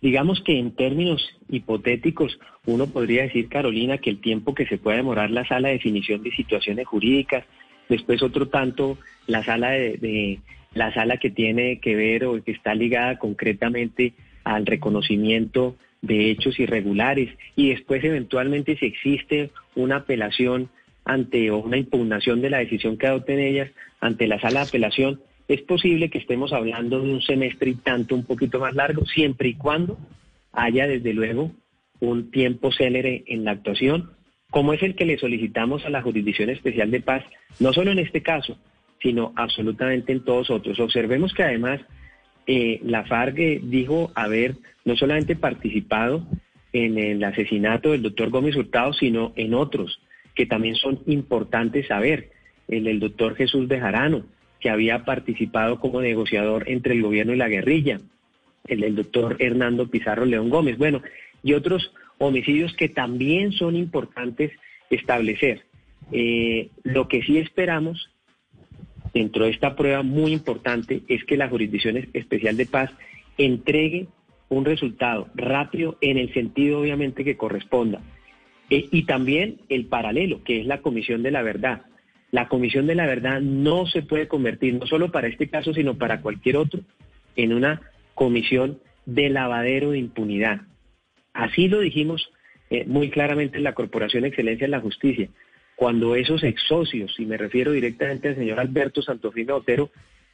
Digamos 0.00 0.40
que 0.42 0.58
en 0.58 0.72
términos 0.72 1.26
hipotéticos, 1.48 2.38
uno 2.66 2.86
podría 2.88 3.22
decir, 3.22 3.48
Carolina, 3.48 3.98
que 3.98 4.10
el 4.10 4.20
tiempo 4.20 4.54
que 4.54 4.66
se 4.66 4.78
puede 4.78 4.98
demorar 4.98 5.30
la 5.30 5.46
sala 5.46 5.68
de 5.68 5.74
definición 5.74 6.22
de 6.22 6.32
situaciones 6.32 6.86
jurídicas, 6.86 7.44
después 7.88 8.22
otro 8.22 8.48
tanto 8.48 8.98
la 9.26 9.42
sala 9.42 9.70
de, 9.70 10.40
la 10.76 10.92
sala 10.92 11.16
que 11.16 11.30
tiene 11.30 11.80
que 11.80 11.96
ver 11.96 12.24
o 12.26 12.42
que 12.42 12.52
está 12.52 12.74
ligada 12.74 13.18
concretamente 13.18 14.12
al 14.44 14.66
reconocimiento 14.66 15.76
de 16.02 16.30
hechos 16.30 16.60
irregulares. 16.60 17.30
Y 17.56 17.70
después 17.70 18.04
eventualmente 18.04 18.76
si 18.76 18.86
existe 18.86 19.50
una 19.74 19.96
apelación 19.96 20.68
ante 21.04 21.50
o 21.50 21.58
una 21.58 21.78
impugnación 21.78 22.42
de 22.42 22.50
la 22.50 22.58
decisión 22.58 22.98
que 22.98 23.06
adopten 23.06 23.38
ellas 23.38 23.70
ante 24.00 24.26
la 24.26 24.38
sala 24.38 24.60
de 24.60 24.68
apelación, 24.68 25.20
es 25.48 25.62
posible 25.62 26.10
que 26.10 26.18
estemos 26.18 26.52
hablando 26.52 27.00
de 27.00 27.10
un 27.10 27.22
semestre 27.22 27.70
y 27.70 27.74
tanto 27.76 28.14
un 28.14 28.24
poquito 28.24 28.60
más 28.60 28.74
largo, 28.74 29.06
siempre 29.06 29.48
y 29.48 29.54
cuando 29.54 29.98
haya 30.52 30.86
desde 30.86 31.14
luego 31.14 31.52
un 32.00 32.30
tiempo 32.30 32.72
célere 32.72 33.24
en 33.28 33.44
la 33.44 33.52
actuación, 33.52 34.10
como 34.50 34.72
es 34.72 34.82
el 34.82 34.94
que 34.94 35.06
le 35.06 35.18
solicitamos 35.18 35.86
a 35.86 35.90
la 35.90 36.02
Jurisdicción 36.02 36.50
Especial 36.50 36.90
de 36.90 37.00
Paz, 37.00 37.24
no 37.60 37.72
solo 37.72 37.92
en 37.92 37.98
este 37.98 38.22
caso, 38.22 38.58
sino 39.06 39.32
absolutamente 39.36 40.10
en 40.10 40.24
todos 40.24 40.50
otros. 40.50 40.80
Observemos 40.80 41.32
que 41.32 41.44
además 41.44 41.80
eh, 42.48 42.80
la 42.82 43.04
FARC 43.04 43.36
dijo 43.62 44.10
haber 44.16 44.56
no 44.84 44.96
solamente 44.96 45.36
participado 45.36 46.26
en 46.72 46.98
el 46.98 47.22
asesinato 47.22 47.92
del 47.92 48.02
doctor 48.02 48.30
Gómez 48.30 48.56
Hurtado, 48.56 48.92
sino 48.94 49.32
en 49.36 49.54
otros 49.54 50.00
que 50.34 50.44
también 50.44 50.74
son 50.74 50.98
importantes 51.06 51.86
saber. 51.86 52.30
El 52.66 52.82
del 52.82 52.98
doctor 52.98 53.36
Jesús 53.36 53.68
Bejarano, 53.68 54.24
que 54.58 54.70
había 54.70 55.04
participado 55.04 55.78
como 55.78 56.00
negociador 56.00 56.68
entre 56.68 56.94
el 56.94 57.02
gobierno 57.02 57.32
y 57.32 57.36
la 57.36 57.48
guerrilla, 57.48 58.00
el 58.66 58.80
del 58.80 58.96
doctor 58.96 59.36
Hernando 59.38 59.88
Pizarro 59.88 60.24
León 60.24 60.50
Gómez, 60.50 60.78
bueno, 60.78 61.00
y 61.44 61.52
otros 61.52 61.92
homicidios 62.18 62.74
que 62.74 62.88
también 62.88 63.52
son 63.52 63.76
importantes 63.76 64.50
establecer. 64.90 65.62
Eh, 66.10 66.70
lo 66.82 67.06
que 67.06 67.22
sí 67.22 67.38
esperamos 67.38 68.10
dentro 69.16 69.46
de 69.46 69.50
esta 69.50 69.76
prueba 69.76 70.02
muy 70.02 70.32
importante 70.32 71.00
es 71.08 71.24
que 71.24 71.38
la 71.38 71.48
Jurisdicción 71.48 71.96
Especial 72.12 72.54
de 72.58 72.66
Paz 72.66 72.90
entregue 73.38 74.08
un 74.50 74.66
resultado 74.66 75.28
rápido 75.34 75.96
en 76.02 76.18
el 76.18 76.34
sentido 76.34 76.80
obviamente 76.80 77.24
que 77.24 77.38
corresponda. 77.38 78.02
Eh, 78.68 78.88
y 78.92 79.04
también 79.04 79.56
el 79.70 79.86
paralelo, 79.86 80.44
que 80.44 80.60
es 80.60 80.66
la 80.66 80.82
Comisión 80.82 81.22
de 81.22 81.30
la 81.30 81.40
Verdad. 81.40 81.86
La 82.30 82.48
Comisión 82.48 82.86
de 82.86 82.94
la 82.94 83.06
Verdad 83.06 83.40
no 83.40 83.86
se 83.86 84.02
puede 84.02 84.28
convertir, 84.28 84.74
no 84.74 84.86
solo 84.86 85.10
para 85.10 85.28
este 85.28 85.48
caso, 85.48 85.72
sino 85.72 85.96
para 85.96 86.20
cualquier 86.20 86.58
otro, 86.58 86.80
en 87.36 87.54
una 87.54 87.80
comisión 88.14 88.80
de 89.06 89.30
lavadero 89.30 89.92
de 89.92 89.98
impunidad. 89.98 90.60
Así 91.32 91.68
lo 91.68 91.80
dijimos 91.80 92.30
eh, 92.68 92.84
muy 92.86 93.08
claramente 93.08 93.56
en 93.56 93.64
la 93.64 93.72
Corporación 93.72 94.26
Excelencia 94.26 94.66
en 94.66 94.72
la 94.72 94.80
Justicia, 94.80 95.30
cuando 95.76 96.16
esos 96.16 96.42
ex 96.42 96.62
socios, 96.62 97.14
y 97.18 97.26
me 97.26 97.36
refiero 97.36 97.72
directamente 97.72 98.28
al 98.28 98.36
señor 98.36 98.58
Alberto 98.58 99.02
Santofino 99.02 99.56
Otero, 99.56 99.90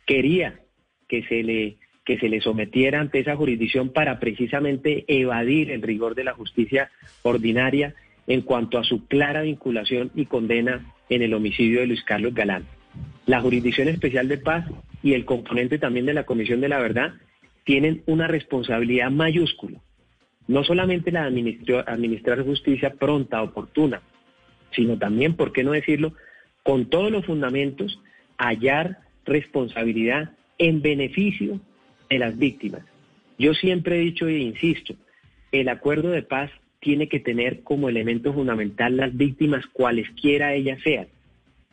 quería 0.07 0.61
que 1.09 1.25
se 1.25 1.43
le 1.43 1.77
que 2.05 2.19
se 2.19 2.29
le 2.29 2.41
sometiera 2.41 3.01
ante 3.01 3.21
esa 3.21 3.37
jurisdicción 3.37 3.91
para 3.91 4.19
precisamente 4.19 5.05
evadir 5.07 5.71
el 5.71 5.83
rigor 5.83 6.17
de 6.17 6.25
la 6.25 6.33
justicia 6.33 6.91
ordinaria 7.23 7.95
en 8.27 8.43
cuanto 8.43 8.79
a 8.79 8.85
su 8.85 9.07
clara 9.07 9.43
vinculación 9.43 10.11
y 10.15 10.27
condena 10.27 10.93
en 11.09 11.23
el 11.23 11.33
homicidio 11.33 11.81
de 11.81 11.87
Luis 11.87 12.03
Carlos 12.03 12.35
Galán. 12.35 12.67
La 13.27 13.41
Jurisdicción 13.41 13.87
Especial 13.87 14.27
de 14.27 14.39
Paz 14.39 14.67
y 15.03 15.15
el 15.15 15.25
componente 15.25 15.79
también 15.79 16.07
de 16.07 16.15
la 16.15 16.25
Comisión 16.25 16.61
de 16.61 16.69
la 16.69 16.81
Verdad 16.81 17.13
tienen 17.65 18.03
una 18.07 18.27
responsabilidad 18.27 19.11
mayúscula. 19.11 19.79
No 20.49 20.65
solamente 20.65 21.13
la 21.13 21.31
de 21.31 21.85
administrar 21.87 22.45
justicia 22.45 22.95
pronta, 22.95 23.43
oportuna, 23.43 24.03
sino 24.75 24.99
también, 24.99 25.35
¿por 25.35 25.53
qué 25.53 25.65
no 25.65 25.73
decirlo?, 25.73 26.15
con 26.63 26.89
todos 26.89 27.11
los 27.11 27.27
fundamentos, 27.27 28.01
hallar 28.39 28.99
responsabilidad 29.25 30.31
en 30.59 30.83
beneficio 30.83 31.61
de 32.09 32.19
las 32.19 32.39
víctimas. 32.39 32.83
Yo 33.39 33.55
siempre 33.55 33.97
he 33.97 34.01
dicho 34.01 34.29
e 34.29 34.39
insisto, 34.39 34.95
el 35.51 35.69
acuerdo 35.69 36.11
de 36.11 36.23
paz 36.23 36.51
tiene 36.81 37.09
que 37.09 37.21
tener 37.21 37.63
como 37.63 37.89
elemento 37.89 38.33
fundamental 38.33 38.97
las 38.97 39.17
víctimas 39.17 39.67
cualesquiera 39.67 40.55
ellas 40.55 40.81
sean, 40.83 41.07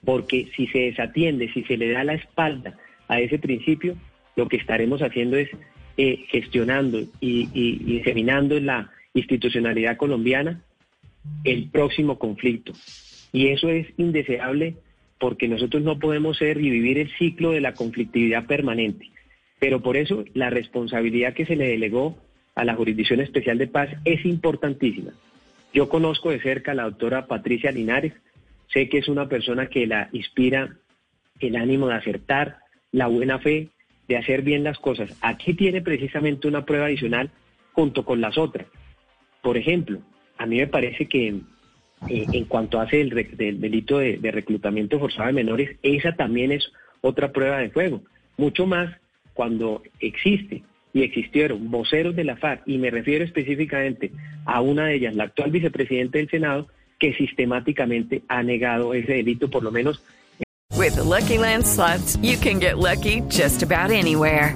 porque 0.06 0.50
si 0.56 0.68
se 0.68 0.80
desatiende, 0.80 1.52
si 1.52 1.64
se 1.64 1.78
le 1.78 1.92
da 1.92 2.04
la 2.04 2.14
espalda 2.14 2.78
a 3.08 3.20
ese 3.20 3.40
principio, 3.40 3.96
lo 4.36 4.48
que 4.48 4.58
estaremos 4.58 5.02
haciendo 5.02 5.38
es 5.38 5.50
eh, 5.98 6.26
gestionando 6.30 7.00
y, 7.20 7.50
y, 7.54 7.84
diseminando 7.84 8.60
la 8.60 8.92
institucionalidad 9.14 9.98
colombiana 9.98 10.62
el 11.44 11.70
próximo 11.70 12.20
conflicto. 12.20 12.74
Y 13.32 13.48
eso 13.48 13.70
es 13.70 13.88
indeseable 13.98 14.76
porque 15.20 15.48
nosotros 15.48 15.84
no 15.84 16.00
podemos 16.00 16.38
ser 16.38 16.60
y 16.60 16.70
vivir 16.70 16.98
el 16.98 17.12
ciclo 17.18 17.52
de 17.52 17.62
la 17.62 17.74
conflictividad 17.74 18.46
permanente. 18.46 19.10
Pero 19.60 19.82
por 19.82 19.98
eso 19.98 20.24
la 20.34 20.50
responsabilidad 20.50 21.34
que 21.34 21.46
se 21.46 21.56
le 21.56 21.68
delegó 21.68 22.18
a 22.56 22.64
la 22.64 22.76
Jurisdicción 22.76 23.20
Especial 23.20 23.58
de 23.58 23.68
Paz 23.68 23.90
es 24.06 24.26
importantísima. 24.26 25.12
Yo 25.74 25.90
conozco 25.90 26.32
de 26.32 26.42
cerca 26.42 26.72
a 26.72 26.76
la 26.76 26.84
doctora 26.84 27.28
Patricia 27.28 27.72
Linares, 27.72 28.14
sé 28.74 28.90
que 28.90 29.00
es 29.00 29.08
una 29.08 29.28
persona 29.28 29.68
que 29.68 29.86
la 29.86 30.10
inspira 30.14 30.78
el 31.40 31.56
ánimo 31.56 31.88
de 31.88 31.96
acertar, 31.96 32.60
la 32.92 33.08
buena 33.08 33.40
fe, 33.40 33.70
de 34.08 34.18
hacer 34.18 34.42
bien 34.42 34.64
las 34.64 34.80
cosas. 34.80 35.16
Aquí 35.22 35.54
tiene 35.54 35.82
precisamente 35.82 36.48
una 36.48 36.66
prueba 36.66 36.88
adicional 36.88 37.30
junto 37.74 38.04
con 38.04 38.20
las 38.20 38.38
otras. 38.38 38.68
Por 39.42 39.58
ejemplo, 39.58 40.00
a 40.40 40.46
mí 40.46 40.58
me 40.58 40.68
parece 40.68 41.06
que 41.06 41.28
eh, 42.08 42.26
en 42.32 42.46
cuanto 42.46 42.80
hace 42.80 43.02
el, 43.02 43.10
del 43.10 43.60
delito 43.60 44.00
de, 44.00 44.18
reclutamiento 44.32 44.98
forzado 44.98 45.28
de 45.28 45.34
menores, 45.34 45.78
esa 45.84 46.14
también 46.14 46.52
es 46.52 46.72
otra 47.02 47.32
prueba 47.32 47.60
de 47.60 47.70
fuego. 47.70 48.02
Mucho 48.38 48.66
más 48.66 48.90
cuando 49.34 49.84
existe 50.00 50.64
y 50.94 51.04
existieron 51.04 51.70
voceros 51.70 52.16
de 52.16 52.24
la 52.24 52.38
FARC, 52.38 52.64
y 52.66 52.78
me 52.78 52.90
refiero 52.90 53.24
específicamente 53.24 54.12
a 54.46 54.62
una 54.62 54.88
de 54.88 54.96
ellas, 54.96 55.14
la 55.14 55.26
actual 55.26 55.52
vicepresidenta 55.52 56.18
del 56.18 56.30
Senado, 56.30 56.68
que 56.98 57.14
sistemáticamente 57.14 58.24
ha 58.28 58.42
negado 58.42 58.94
ese 58.94 59.14
delito, 59.14 59.50
por 59.50 59.64
lo 59.64 59.72
menos. 59.72 60.02
With 60.78 60.96
the 60.96 61.04
Lucky 61.04 61.38
Land 61.38 61.66
slots, 61.66 62.18
you 62.22 62.38
can 62.38 62.60
get 62.60 62.78
lucky 62.78 63.22
just 63.30 63.62
about 63.62 63.92
anywhere. 63.92 64.56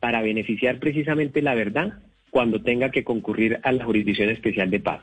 para 0.00 0.22
beneficiar 0.22 0.78
precisamente 0.78 1.42
la 1.42 1.54
verdad 1.54 1.98
cuando 2.30 2.62
tenga 2.62 2.90
que 2.90 3.04
concurrir 3.04 3.60
a 3.62 3.72
la 3.72 3.84
Jurisdicción 3.84 4.30
Especial 4.30 4.70
de 4.70 4.80
Paz. 4.80 5.02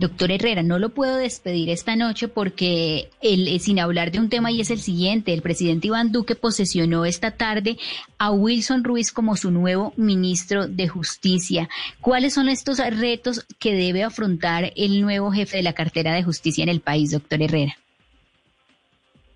Doctor 0.00 0.32
Herrera, 0.32 0.62
no 0.62 0.78
lo 0.78 0.94
puedo 0.94 1.18
despedir 1.18 1.68
esta 1.68 1.94
noche 1.94 2.26
porque 2.26 3.10
el, 3.20 3.46
eh, 3.48 3.58
sin 3.58 3.78
hablar 3.78 4.10
de 4.10 4.18
un 4.18 4.30
tema 4.30 4.50
y 4.50 4.62
es 4.62 4.70
el 4.70 4.80
siguiente, 4.80 5.34
el 5.34 5.42
presidente 5.42 5.88
Iván 5.88 6.10
Duque 6.10 6.34
posesionó 6.34 7.04
esta 7.04 7.32
tarde 7.32 7.76
a 8.16 8.30
Wilson 8.30 8.82
Ruiz 8.82 9.12
como 9.12 9.36
su 9.36 9.50
nuevo 9.50 9.92
ministro 9.98 10.66
de 10.66 10.88
Justicia. 10.88 11.68
¿Cuáles 12.00 12.32
son 12.32 12.48
estos 12.48 12.78
retos 12.78 13.46
que 13.58 13.74
debe 13.74 14.02
afrontar 14.02 14.72
el 14.74 15.02
nuevo 15.02 15.32
jefe 15.32 15.58
de 15.58 15.64
la 15.64 15.74
cartera 15.74 16.14
de 16.14 16.22
justicia 16.22 16.62
en 16.62 16.70
el 16.70 16.80
país, 16.80 17.10
doctor 17.10 17.42
Herrera? 17.42 17.76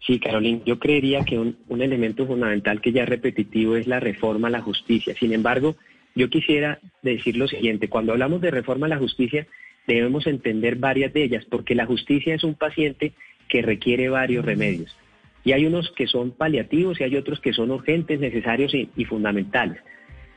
Sí, 0.06 0.18
Carolina, 0.18 0.60
yo 0.66 0.78
creería 0.78 1.24
que 1.24 1.38
un, 1.38 1.56
un 1.68 1.80
elemento 1.80 2.26
fundamental 2.26 2.80
que 2.80 2.92
ya 2.92 3.04
es 3.04 3.08
repetitivo 3.08 3.76
es 3.76 3.86
la 3.86 4.00
reforma 4.00 4.48
a 4.48 4.50
la 4.50 4.60
justicia. 4.60 5.14
Sin 5.18 5.32
embargo, 5.32 5.76
yo 6.14 6.28
quisiera 6.28 6.78
decir 7.02 7.36
lo 7.36 7.48
siguiente, 7.48 7.88
cuando 7.88 8.12
hablamos 8.12 8.40
de 8.40 8.50
reforma 8.50 8.86
a 8.86 8.90
la 8.90 8.98
justicia, 8.98 9.46
debemos 9.86 10.26
entender 10.26 10.76
varias 10.76 11.12
de 11.12 11.24
ellas, 11.24 11.44
porque 11.44 11.74
la 11.74 11.86
justicia 11.86 12.34
es 12.34 12.44
un 12.44 12.54
paciente 12.54 13.12
que 13.48 13.62
requiere 13.62 14.08
varios 14.08 14.44
remedios. 14.44 14.96
Y 15.44 15.52
hay 15.52 15.66
unos 15.66 15.90
que 15.92 16.06
son 16.06 16.30
paliativos 16.30 17.00
y 17.00 17.04
hay 17.04 17.16
otros 17.16 17.40
que 17.40 17.52
son 17.52 17.70
urgentes, 17.70 18.20
necesarios 18.20 18.72
y, 18.74 19.04
fundamentales. 19.04 19.78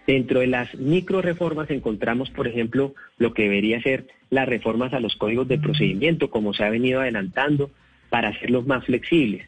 Dentro 0.06 0.42
de 0.42 0.48
las 0.48 0.74
micro 0.76 1.22
reformas 1.22 1.70
encontramos, 1.70 2.30
por 2.30 2.48
ejemplo, 2.48 2.94
lo 3.18 3.34
que 3.34 3.44
debería 3.44 3.82
ser 3.82 4.08
las 4.30 4.48
reformas 4.48 4.94
a 4.94 5.00
los 5.00 5.16
códigos 5.16 5.48
de 5.48 5.60
procedimiento, 5.60 6.30
como 6.30 6.54
se 6.54 6.64
ha 6.64 6.70
venido 6.70 7.02
adelantando, 7.02 7.72
para 8.10 8.30
hacerlos 8.30 8.66
más 8.66 8.86
flexibles. 8.86 9.48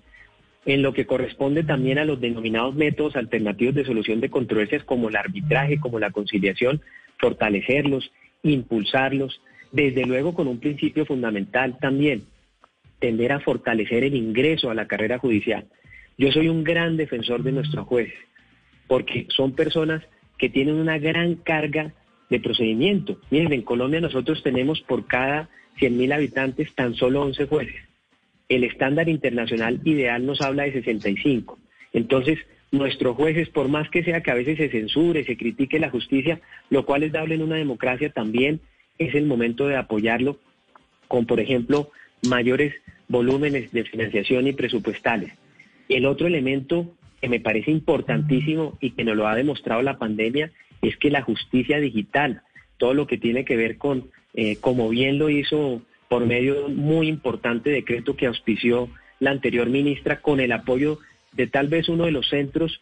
En 0.66 0.82
lo 0.82 0.94
que 0.94 1.06
corresponde 1.06 1.64
también 1.64 1.98
a 2.00 2.06
los 2.06 2.20
denominados 2.20 2.76
métodos 2.76 3.16
alternativos 3.16 3.76
de 3.76 3.86
solución 3.86 4.20
de 4.20 4.30
controversias 4.30 4.84
como 4.84 5.10
el 5.10 5.16
arbitraje, 5.16 5.80
como 5.80 6.00
la 6.00 6.12
conciliación, 6.12 6.82
fortalecerlos, 7.18 8.12
impulsarlos, 8.44 9.42
desde 9.72 10.06
luego 10.06 10.34
con 10.34 10.48
un 10.48 10.60
principio 10.60 11.06
fundamental 11.06 11.78
también, 11.80 12.24
tender 13.00 13.32
a 13.32 13.40
fortalecer 13.40 14.04
el 14.04 14.16
ingreso 14.16 14.70
a 14.70 14.76
la 14.76 14.88
carrera 14.88 15.20
judicial. 15.20 15.68
Yo 16.18 16.32
soy 16.32 16.50
un 16.50 16.64
gran 16.64 16.98
defensor 16.98 17.44
de 17.44 17.54
nuestros 17.54 17.88
jueces, 17.88 18.20
porque 18.88 19.26
son 19.30 19.54
personas 19.54 20.04
que 20.38 20.50
tienen 20.50 20.76
una 20.76 20.98
gran 20.98 21.36
carga 21.36 21.94
de 22.30 22.40
procedimiento. 22.40 23.20
Miren, 23.30 23.54
en 23.54 23.62
Colombia 23.62 24.02
nosotros 24.02 24.44
tenemos 24.44 24.82
por 24.82 25.08
cada 25.08 25.50
100.000 25.80 26.14
habitantes 26.14 26.74
tan 26.76 26.96
solo 26.96 27.22
11 27.22 27.46
jueces. 27.48 27.89
El 28.50 28.64
estándar 28.64 29.08
internacional 29.08 29.80
ideal 29.86 30.26
nos 30.26 30.42
habla 30.42 30.64
de 30.64 30.74
65. 30.74 31.58
Entonces, 31.94 32.40
nuestros 32.72 33.16
jueces, 33.16 33.50
por 33.50 33.68
más 33.68 33.90
que 33.90 34.04
sea 34.04 34.22
que 34.22 34.32
a 34.32 34.36
veces 34.36 34.58
se 34.58 34.70
censure, 34.70 35.24
se 35.24 35.38
critique 35.38 35.80
la 35.80 35.90
justicia, 35.90 36.42
lo 36.70 36.86
cual 36.86 37.04
es 37.04 37.12
dable 37.12 37.36
en 37.36 37.44
una 37.44 37.56
democracia, 37.56 38.12
también 38.12 38.60
es 38.98 39.16
el 39.16 39.26
momento 39.26 39.68
de 39.68 39.78
apoyarlo 39.78 40.40
con, 41.08 41.26
por 41.26 41.40
ejemplo, 41.40 41.92
mayores 42.28 42.74
volúmenes 43.08 43.72
de 43.72 43.84
financiación 43.86 44.48
y 44.48 44.54
presupuestales. 44.54 45.34
El 45.88 46.06
otro 46.06 46.28
elemento 46.28 46.96
que 47.22 47.30
me 47.30 47.40
parece 47.40 47.72
importantísimo 47.72 48.78
y 48.80 48.92
que 48.92 49.04
nos 49.04 49.16
lo 49.16 49.28
ha 49.28 49.36
demostrado 49.36 49.82
la 49.82 49.98
pandemia 49.98 50.52
es 50.82 50.96
que 50.98 51.10
la 51.10 51.22
justicia 51.22 51.80
digital, 51.80 52.44
todo 52.78 52.94
lo 52.94 53.08
que 53.08 53.18
tiene 53.18 53.44
que 53.46 53.58
ver 53.58 53.78
con, 53.78 54.12
eh, 54.34 54.58
como 54.58 54.90
bien 54.90 55.18
lo 55.18 55.30
hizo 55.30 55.82
por 56.10 56.26
medio 56.26 56.56
de 56.56 56.64
un 56.66 56.76
muy 56.76 57.08
importante 57.08 57.70
decreto 57.70 58.16
que 58.16 58.28
auspició 58.28 58.90
la 59.20 59.32
anterior 59.32 59.70
ministra, 59.70 60.22
con 60.22 60.40
el 60.40 60.52
apoyo 60.52 61.00
de 61.32 61.48
tal 61.48 61.68
vez 61.68 61.88
uno 61.88 62.06
de 62.06 62.12
los 62.12 62.28
centros 62.28 62.82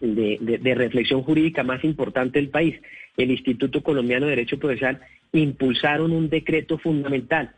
de, 0.00 0.74
reflexión 0.74 1.22
jurídica 1.22 1.62
más 1.62 1.84
importante 1.84 2.38
del 2.38 2.48
país, 2.48 2.80
el 3.16 3.30
Instituto 3.30 3.82
Colombiano 3.82 4.26
de 4.26 4.30
Derecho 4.30 4.58
Procesal, 4.58 5.00
impulsaron 5.32 6.12
un 6.12 6.28
decreto 6.28 6.78
fundamental 6.78 7.54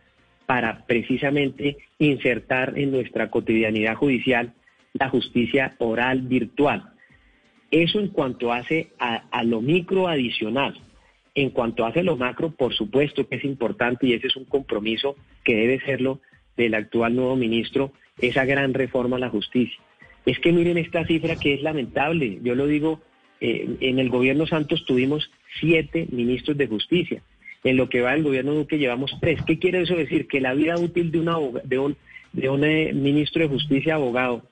para 0.47 0.85
precisamente 0.87 1.77
insertar 1.99 2.79
en 2.79 2.91
nuestra 2.91 3.31
cotidianidad 3.31 3.95
judicial 3.95 4.53
la 4.93 5.09
justicia 5.09 5.75
oral 5.79 6.23
virtual. 6.23 6.91
Eso 7.71 7.99
en 7.99 8.09
cuanto 8.09 8.53
hace 8.53 8.91
a, 8.99 9.43
lo 9.45 9.61
micro 9.61 10.07
adicional. 10.07 10.75
En 11.35 11.51
cuanto 11.51 11.85
hace 11.85 12.03
lo 12.03 12.17
macro, 12.17 12.53
por 12.53 12.75
supuesto 12.75 13.29
que 13.29 13.37
es 13.37 13.45
importante 13.45 14.07
y 14.07 14.13
ese 14.13 14.29
es 14.29 14.37
un 14.37 14.45
compromiso 14.45 15.17
que 15.43 15.57
debe 15.57 15.81
serlo 15.81 16.21
del 16.57 16.75
actual 16.75 17.17
nuevo 17.17 17.35
ministro, 17.35 17.93
esa 18.21 18.45
gran 18.45 18.75
reforma 18.75 19.17
a 19.17 19.21
la 19.21 19.31
justicia. 19.31 19.81
Es 20.27 20.39
que 20.39 20.53
miren 20.53 20.79
esta 20.79 21.05
cifra 21.05 21.37
que 21.37 21.55
es 21.55 21.63
lamentable. 21.63 22.39
Yo 22.43 22.55
lo 22.55 22.67
digo, 22.67 23.01
eh, 23.41 23.77
en 23.81 23.99
el 23.99 24.09
gobierno 24.09 24.47
Santos 24.47 24.85
tuvimos 24.87 25.31
siete 25.61 26.07
ministros 26.11 26.57
de 26.57 26.69
justicia. 26.69 27.23
En 27.65 27.77
lo 27.77 27.89
que 27.89 28.01
va 28.01 28.15
el 28.15 28.23
gobierno 28.23 28.55
Duque 28.55 28.79
llevamos 28.79 29.17
tres. 29.21 29.41
¿Qué 29.47 29.59
quiere 29.59 29.83
eso 29.83 29.97
decir? 29.97 30.29
Que 30.29 30.41
la 30.41 30.55
vida 30.55 30.77
útil 30.77 31.11
de, 31.11 31.19
un, 31.79 31.97
de 32.33 32.49
un 32.49 32.65
eh, 32.65 32.93
ministro 32.93 33.43
de 33.43 33.49
justicia 33.49 33.97
abogado 33.97 34.43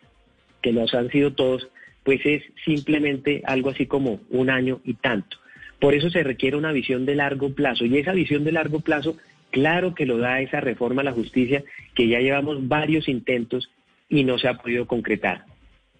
que 0.62 0.72
nos 0.72 0.94
han 0.94 1.10
sido 1.10 1.32
todos, 1.32 1.68
pues 2.02 2.20
es 2.24 2.42
simplemente 2.64 3.42
algo 3.44 3.70
así 3.70 3.86
como 3.86 4.20
un 4.30 4.50
año 4.50 4.80
y 4.84 4.94
tanto. 4.94 5.36
Por 5.82 5.96
eso 5.96 6.10
se 6.10 6.22
requiere 6.22 6.56
una 6.56 6.70
visión 6.70 7.06
de 7.06 7.16
largo 7.16 7.56
plazo 7.56 7.84
y 7.84 7.98
esa 7.98 8.12
visión 8.12 8.44
de 8.44 8.52
largo 8.52 8.78
plazo, 8.78 9.16
claro 9.50 9.96
que 9.96 10.06
lo 10.06 10.16
da 10.16 10.40
esa 10.40 10.60
reforma 10.60 11.02
a 11.02 11.04
la 11.04 11.10
justicia 11.10 11.64
que 11.96 12.06
ya 12.06 12.20
llevamos 12.20 12.68
varios 12.68 13.08
intentos 13.08 13.68
y 14.08 14.22
no 14.22 14.38
se 14.38 14.46
ha 14.46 14.58
podido 14.58 14.86
concretar. 14.86 15.44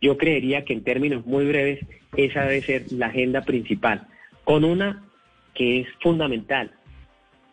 Yo 0.01 0.19
creería 0.19 0.65
que 0.65 0.73
en 0.73 0.85
términos 0.85 1.27
muy 1.27 1.47
breves 1.47 1.81
esa 2.17 2.45
debe 2.45 2.63
ser 2.63 2.93
la 2.93 3.07
agenda 3.07 3.43
principal, 3.43 4.07
con 4.45 4.63
una 4.63 5.03
que 5.53 5.81
es 5.81 5.89
fundamental, 6.01 6.71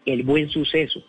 el 0.06 0.22
buen 0.22 0.50
suceso 0.50 1.04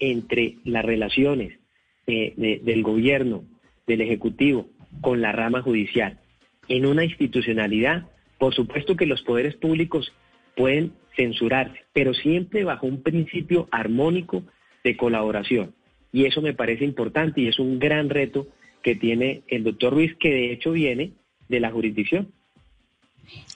entre 0.00 0.56
las 0.64 0.82
relaciones 0.82 1.58
eh, 2.06 2.60
del 2.62 2.82
gobierno, 2.82 3.44
del 3.86 4.00
Ejecutivo 4.00 4.70
con 5.02 5.20
la 5.20 5.30
rama 5.30 5.60
judicial. 5.60 6.20
En 6.68 6.86
una 6.86 7.04
institucionalidad, 7.04 8.08
por 8.38 8.54
supuesto 8.54 8.96
que 8.96 9.04
los 9.04 9.20
poderes 9.20 9.56
públicos 9.56 10.10
pueden 10.56 10.92
censurarse, 11.16 11.80
pero 11.92 12.14
siempre 12.14 12.64
bajo 12.64 12.86
un 12.86 13.02
principio 13.02 13.68
armónico 13.70 14.42
de 14.82 14.96
colaboración. 14.96 15.74
Y 16.12 16.26
eso 16.26 16.42
me 16.42 16.54
parece 16.54 16.84
importante 16.84 17.40
y 17.40 17.48
es 17.48 17.58
un 17.58 17.78
gran 17.78 18.08
reto 18.08 18.46
que 18.82 18.94
tiene 18.94 19.42
el 19.48 19.64
doctor 19.64 19.94
Ruiz, 19.94 20.14
que 20.18 20.30
de 20.30 20.52
hecho 20.52 20.72
viene 20.72 21.12
de 21.48 21.60
la 21.60 21.70
jurisdicción. 21.70 22.28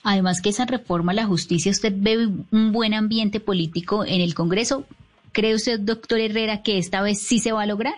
Además 0.03 0.41
que 0.41 0.49
esa 0.49 0.65
reforma 0.65 1.11
a 1.11 1.15
la 1.15 1.25
justicia, 1.25 1.71
usted 1.71 1.93
ve 1.95 2.27
un 2.51 2.71
buen 2.71 2.93
ambiente 2.93 3.39
político 3.39 4.03
en 4.05 4.21
el 4.21 4.33
Congreso. 4.33 4.85
¿Cree 5.31 5.53
usted, 5.53 5.79
doctor 5.79 6.19
Herrera, 6.19 6.63
que 6.63 6.79
esta 6.79 7.01
vez 7.01 7.21
sí 7.21 7.39
se 7.39 7.51
va 7.51 7.61
a 7.61 7.67
lograr? 7.67 7.93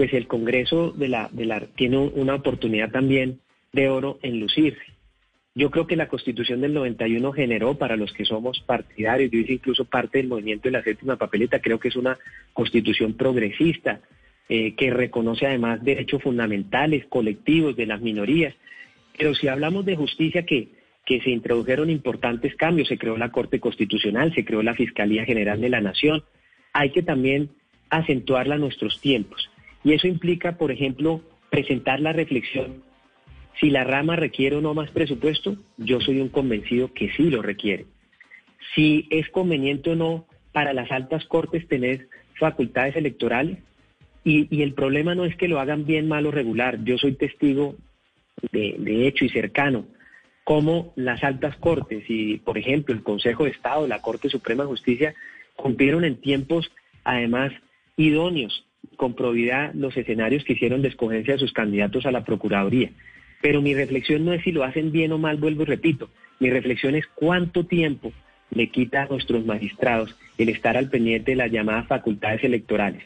pues 0.00 0.14
el 0.14 0.26
Congreso 0.26 0.92
de 0.92 1.08
la, 1.08 1.28
de 1.32 1.44
la, 1.44 1.60
tiene 1.76 1.98
una 1.98 2.36
oportunidad 2.36 2.90
también 2.90 3.40
de 3.72 3.88
oro 3.88 4.18
en 4.22 4.40
lucirse. 4.40 4.80
Yo 5.54 5.70
creo 5.70 5.86
que 5.86 5.96
la 5.96 6.08
Constitución 6.08 6.60
del 6.60 6.74
91 6.74 7.32
generó 7.32 7.76
para 7.76 7.96
los 7.96 8.12
que 8.12 8.24
somos 8.24 8.60
partidarios, 8.60 9.30
yo 9.32 9.40
hice 9.40 9.54
incluso 9.54 9.84
parte 9.84 10.18
del 10.18 10.28
movimiento 10.28 10.68
de 10.68 10.72
la 10.72 10.82
séptima 10.82 11.16
papeleta, 11.16 11.60
creo 11.60 11.80
que 11.80 11.88
es 11.88 11.96
una 11.96 12.18
Constitución 12.52 13.14
progresista 13.14 14.00
eh, 14.48 14.74
que 14.76 14.90
reconoce 14.90 15.46
además 15.46 15.82
derechos 15.82 16.22
fundamentales, 16.22 17.06
colectivos 17.06 17.76
de 17.76 17.86
las 17.86 18.00
minorías. 18.00 18.54
Pero 19.18 19.34
si 19.34 19.48
hablamos 19.48 19.84
de 19.84 19.96
justicia 19.96 20.46
que, 20.46 20.68
que 21.04 21.20
se 21.20 21.30
introdujeron 21.30 21.90
importantes 21.90 22.54
cambios, 22.54 22.88
se 22.88 22.98
creó 22.98 23.16
la 23.16 23.32
Corte 23.32 23.58
Constitucional, 23.58 24.32
se 24.34 24.44
creó 24.44 24.62
la 24.62 24.74
Fiscalía 24.74 25.24
General 25.24 25.60
de 25.60 25.68
la 25.68 25.80
Nación, 25.80 26.22
hay 26.72 26.90
que 26.90 27.02
también 27.02 27.50
acentuarla 27.90 28.54
a 28.54 28.58
nuestros 28.58 29.00
tiempos. 29.00 29.50
Y 29.82 29.94
eso 29.94 30.06
implica, 30.06 30.56
por 30.56 30.70
ejemplo, 30.70 31.20
presentar 31.50 32.00
la 32.00 32.12
reflexión. 32.12 32.82
Si 33.58 33.70
la 33.70 33.84
rama 33.84 34.16
requiere 34.16 34.56
o 34.56 34.60
no 34.60 34.74
más 34.74 34.90
presupuesto, 34.90 35.56
yo 35.76 36.00
soy 36.00 36.20
un 36.20 36.28
convencido 36.28 36.92
que 36.92 37.10
sí 37.12 37.24
lo 37.24 37.42
requiere. 37.42 37.86
Si 38.74 39.06
es 39.10 39.28
conveniente 39.30 39.90
o 39.90 39.96
no 39.96 40.26
para 40.52 40.72
las 40.72 40.90
altas 40.90 41.24
cortes 41.26 41.66
tener 41.68 42.08
facultades 42.38 42.96
electorales, 42.96 43.58
y, 44.22 44.62
el 44.62 44.74
problema 44.74 45.14
no 45.14 45.24
es 45.24 45.34
que 45.36 45.48
lo 45.48 45.60
hagan 45.60 45.86
bien, 45.86 46.06
mal 46.06 46.26
o 46.26 46.30
regular. 46.30 46.84
Yo 46.84 46.98
soy 46.98 47.14
testigo 47.14 47.76
de, 48.52 48.76
de 48.78 49.06
hecho 49.06 49.24
y 49.24 49.30
cercano 49.30 49.86
cómo 50.44 50.92
las 50.96 51.22
altas 51.22 51.56
cortes 51.56 52.04
y, 52.08 52.38
por 52.38 52.58
ejemplo, 52.58 52.92
el 52.94 53.02
Consejo 53.02 53.44
de 53.44 53.50
Estado, 53.50 53.86
la 53.86 54.02
Corte 54.02 54.28
Suprema 54.28 54.64
de 54.64 54.70
Justicia, 54.70 55.14
cumplieron 55.54 56.04
en 56.04 56.20
tiempos, 56.20 56.72
además, 57.04 57.52
idóneos 57.96 58.66
con 58.96 59.14
probidad 59.14 59.72
los 59.74 59.96
escenarios 59.96 60.42
que 60.44 60.54
hicieron 60.54 60.82
de 60.82 60.88
escogencia 60.88 61.34
de 61.34 61.40
sus 61.40 61.52
candidatos 61.52 62.04
a 62.04 62.10
la 62.10 62.24
Procuraduría. 62.24 62.90
Pero 63.40 63.62
mi 63.62 63.74
reflexión 63.74 64.24
no 64.24 64.32
es 64.32 64.42
si 64.42 64.52
lo 64.52 64.64
hacen 64.64 64.92
bien 64.92 65.12
o 65.12 65.18
mal, 65.18 65.36
vuelvo 65.36 65.62
y 65.62 65.66
repito. 65.66 66.10
Mi 66.38 66.50
reflexión 66.50 66.94
es 66.94 67.06
cuánto 67.14 67.64
tiempo 67.64 68.12
le 68.50 68.68
quita 68.68 69.02
a 69.02 69.06
nuestros 69.06 69.44
magistrados 69.44 70.16
el 70.38 70.48
estar 70.48 70.76
al 70.76 70.90
pendiente 70.90 71.32
de 71.32 71.36
las 71.36 71.50
llamadas 71.50 71.86
facultades 71.86 72.42
electorales. 72.44 73.02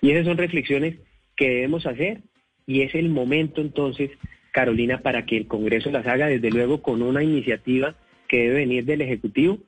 Y 0.00 0.10
esas 0.10 0.26
son 0.26 0.38
reflexiones 0.38 0.96
que 1.36 1.48
debemos 1.48 1.86
hacer 1.86 2.20
y 2.66 2.82
es 2.82 2.94
el 2.94 3.08
momento 3.08 3.60
entonces, 3.60 4.10
Carolina, 4.52 4.98
para 4.98 5.24
que 5.24 5.36
el 5.36 5.46
Congreso 5.46 5.90
las 5.90 6.06
haga, 6.06 6.26
desde 6.26 6.50
luego 6.50 6.82
con 6.82 7.02
una 7.02 7.22
iniciativa 7.22 7.94
que 8.28 8.42
debe 8.42 8.54
venir 8.54 8.84
del 8.84 9.00
Ejecutivo 9.00 9.58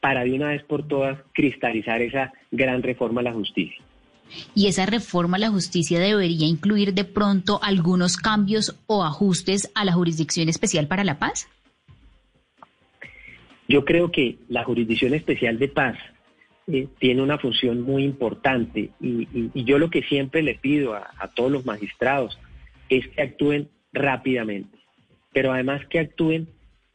para 0.00 0.24
de 0.24 0.32
una 0.32 0.48
vez 0.48 0.62
por 0.64 0.86
todas 0.86 1.18
cristalizar 1.34 2.02
esa 2.02 2.32
gran 2.50 2.82
reforma 2.82 3.20
a 3.20 3.24
la 3.24 3.32
justicia. 3.32 3.82
¿Y 4.54 4.66
esa 4.66 4.86
reforma 4.86 5.36
a 5.36 5.40
la 5.40 5.50
justicia 5.50 5.98
debería 6.00 6.46
incluir 6.46 6.94
de 6.94 7.04
pronto 7.04 7.60
algunos 7.62 8.16
cambios 8.16 8.76
o 8.86 9.04
ajustes 9.04 9.70
a 9.74 9.84
la 9.84 9.92
Jurisdicción 9.92 10.48
Especial 10.48 10.86
para 10.86 11.04
la 11.04 11.18
Paz? 11.18 11.48
Yo 13.68 13.84
creo 13.84 14.10
que 14.10 14.38
la 14.48 14.64
Jurisdicción 14.64 15.14
Especial 15.14 15.58
de 15.58 15.68
Paz 15.68 15.98
eh, 16.66 16.88
tiene 16.98 17.22
una 17.22 17.38
función 17.38 17.82
muy 17.82 18.04
importante 18.04 18.90
y, 19.00 19.28
yo 19.64 19.78
lo 19.78 19.90
que 19.90 20.02
siempre 20.02 20.42
le 20.42 20.54
pido 20.54 20.94
a, 20.94 21.10
a 21.18 21.28
todos 21.28 21.50
los 21.50 21.66
magistrados 21.66 22.38
es 22.88 23.06
que 23.08 23.22
actúen 23.22 23.68
rápidamente, 23.92 24.78
pero 25.32 25.52
además 25.52 25.86
que 25.88 25.98
actúen 25.98 26.48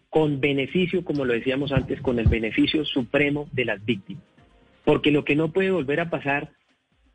con 0.10 0.40
beneficio, 0.40 1.04
como 1.04 1.26
lo 1.26 1.34
decíamos 1.34 1.72
antes, 1.72 2.00
con 2.02 2.20
el 2.20 2.28
beneficio 2.28 2.86
supremo 2.86 3.48
de 3.52 3.66
las 3.66 3.84
víctimas. 3.84 4.24
Porque 4.86 5.12
lo 5.12 5.26
que 5.26 5.36
no 5.36 5.52
puede 5.52 5.72
volver 5.72 6.00
a 6.00 6.10
pasar 6.12 6.52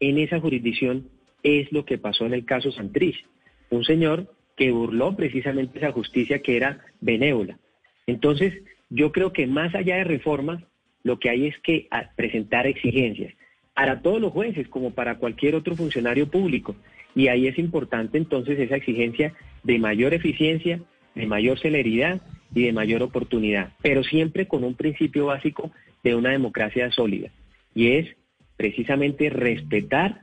en 0.00 0.18
esa 0.18 0.40
jurisdicción 0.40 1.08
es 1.42 1.70
lo 1.72 1.84
que 1.84 1.98
pasó 1.98 2.26
en 2.26 2.34
el 2.34 2.44
caso 2.44 2.72
Santrich. 2.72 3.24
Un 3.70 3.84
señor 3.84 4.32
que 4.56 4.70
burló 4.70 5.14
precisamente 5.16 5.78
esa 5.78 5.92
justicia 5.92 6.40
que 6.40 6.56
era 6.56 6.80
benévola. 7.00 7.58
Entonces, 8.06 8.54
yo 8.90 9.12
creo 9.12 9.32
que 9.32 9.46
más 9.46 9.74
allá 9.74 9.96
de 9.96 10.04
reformas, 10.04 10.62
lo 11.04 11.18
que 11.18 11.30
hay 11.30 11.46
es 11.46 11.58
que 11.58 11.88
presentar 12.16 12.66
exigencias 12.66 13.34
para 13.74 14.02
todos 14.02 14.20
los 14.20 14.32
jueces 14.32 14.66
como 14.68 14.90
para 14.92 15.18
cualquier 15.18 15.54
otro 15.54 15.76
funcionario 15.76 16.28
público. 16.28 16.74
Y 17.14 17.28
ahí 17.28 17.46
es 17.46 17.58
importante 17.58 18.18
entonces 18.18 18.58
esa 18.58 18.76
exigencia 18.76 19.34
de 19.62 19.78
mayor 19.78 20.14
eficiencia, 20.14 20.80
de 21.14 21.26
mayor 21.26 21.58
celeridad 21.60 22.20
y 22.54 22.64
de 22.64 22.72
mayor 22.72 23.02
oportunidad, 23.02 23.72
pero 23.82 24.02
siempre 24.02 24.48
con 24.48 24.64
un 24.64 24.74
principio 24.74 25.26
básico 25.26 25.70
de 26.02 26.14
una 26.14 26.30
democracia 26.30 26.90
sólida, 26.92 27.30
y 27.74 27.88
es 27.92 28.16
precisamente 28.58 29.30
respetar 29.30 30.20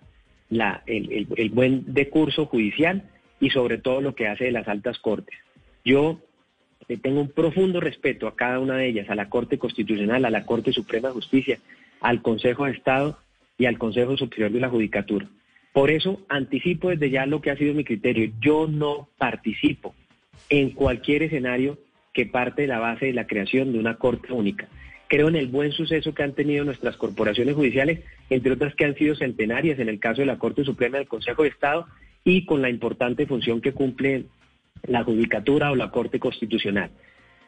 la, 0.49 0.83
el, 0.85 1.25
buen 1.51 1.93
decurso 1.93 2.45
judicial 2.45 3.09
y 3.39 3.49
sobre 3.49 3.79
todo 3.79 4.01
lo 4.01 4.13
que 4.13 4.27
hace 4.27 4.43
de 4.43 4.51
las 4.51 4.67
altas 4.67 4.99
cortes. 4.99 5.35
Yo 5.83 6.19
le 6.87 6.97
tengo 6.97 7.21
un 7.21 7.29
profundo 7.29 7.79
respeto 7.79 8.27
a 8.27 8.35
cada 8.35 8.59
una 8.59 8.75
de 8.75 8.87
ellas, 8.87 9.09
a 9.09 9.15
la 9.15 9.29
Corte 9.29 9.57
Constitucional, 9.57 10.25
a 10.25 10.29
la 10.29 10.45
Corte 10.45 10.73
Suprema 10.73 11.07
de 11.07 11.15
Justicia, 11.15 11.59
al 12.01 12.21
Consejo 12.21 12.65
de 12.65 12.73
Estado 12.73 13.17
y 13.57 13.65
al 13.65 13.77
Consejo 13.77 14.17
Superior 14.17 14.51
de 14.51 14.59
la 14.59 14.69
Judicatura. 14.69 15.27
Por 15.71 15.89
eso 15.89 16.21
anticipo 16.27 16.89
desde 16.89 17.09
ya 17.09 17.25
lo 17.25 17.41
que 17.41 17.51
ha 17.51 17.57
sido 17.57 17.73
mi 17.73 17.85
criterio. 17.85 18.31
Yo 18.41 18.67
no 18.67 19.07
participo 19.17 19.95
en 20.49 20.71
cualquier 20.71 21.23
escenario 21.23 21.79
que 22.13 22.25
parte 22.25 22.63
de 22.63 22.67
la 22.67 22.79
base 22.79 23.07
de 23.07 23.13
la 23.13 23.27
creación 23.27 23.71
de 23.71 23.79
una 23.79 23.95
Corte 23.95 24.33
única. 24.33 24.67
Creo 25.07 25.27
en 25.27 25.35
el 25.35 25.47
buen 25.47 25.71
suceso 25.71 26.13
que 26.13 26.23
han 26.23 26.33
tenido 26.33 26.65
nuestras 26.65 26.97
corporaciones 26.97 27.55
judiciales, 27.55 27.99
entre 28.29 28.53
otras 28.53 28.73
que 28.75 28.85
han 28.85 28.95
sido 28.95 29.15
centenarias 29.15 29.79
en 29.79 29.89
el 29.89 29.99
caso 29.99 30.21
de 30.21 30.27
la 30.27 30.39
Corte 30.39 30.63
Suprema 30.63 30.97
del 30.97 31.07
Consejo 31.07 31.43
de 31.43 31.49
Estado 31.49 31.85
y 32.23 32.45
con 32.45 32.61
la 32.61 32.69
importante 32.69 33.27
función 33.27 33.61
que 33.61 33.71
cumple 33.71 34.25
la 34.87 35.03
Judicatura 35.03 35.71
o 35.71 35.75
la 35.75 35.91
Corte 35.91 36.19
Constitucional. 36.19 36.89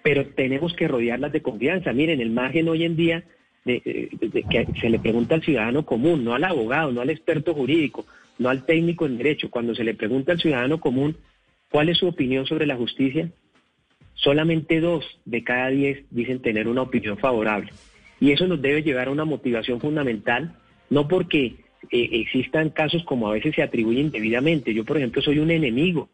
Pero 0.04 0.28
tenemos 0.28 0.74
que 0.74 0.88
rodearlas 0.88 1.32
de 1.32 1.42
confianza. 1.42 1.94
Miren, 1.94 2.22
el 2.22 2.30
margen 2.30 2.70
hoy 2.70 2.84
en 2.84 2.96
día 2.96 3.24
de, 3.66 3.82
que 4.50 4.68
se 4.80 4.90
le 4.90 5.00
pregunta 5.00 5.36
al 5.36 5.44
ciudadano 5.44 5.86
común, 5.86 6.24
no 6.24 6.36
al 6.36 6.44
abogado, 6.44 6.92
no 6.92 7.02
al 7.02 7.10
experto 7.10 7.54
jurídico, 7.54 8.06
no 8.38 8.50
al 8.50 8.66
técnico 8.66 9.06
en 9.06 9.18
derecho. 9.18 9.50
Cuando 9.50 9.76
se 9.76 9.84
le 9.84 9.96
pregunta 9.96 10.32
al 10.32 10.40
ciudadano 10.40 10.80
común 10.80 11.18
cuál 11.70 11.90
es 11.90 11.98
su 11.98 12.08
opinión 12.08 12.46
sobre 12.46 12.68
la 12.68 12.76
justicia, 12.76 13.30
solamente 14.18 14.80
dos 14.80 15.06
de 15.26 15.44
cada 15.44 15.70
diez 15.70 16.04
dicen 16.12 16.42
tener 16.42 16.68
una 16.68 16.84
opinión 16.84 17.18
favorable. 17.18 17.72
Y 18.20 18.32
eso 18.32 18.48
nos 18.48 18.62
debe 18.62 18.84
llevar 18.84 19.08
a 19.08 19.12
una 19.12 19.26
motivación 19.26 19.80
fundamental, 19.80 20.56
no 20.90 21.08
porque 21.08 21.56
eh, 21.92 22.10
existan 22.12 22.70
casos 22.70 23.04
como 23.04 23.28
a 23.28 23.34
veces 23.34 23.56
se 23.56 23.64
atribuyen 23.64 24.12
debidamente. 24.12 24.74
Yo, 24.74 24.84
por 24.84 24.98
ejemplo, 24.98 25.22
soy 25.22 25.40
un 25.40 25.52
enemigo 25.52 26.10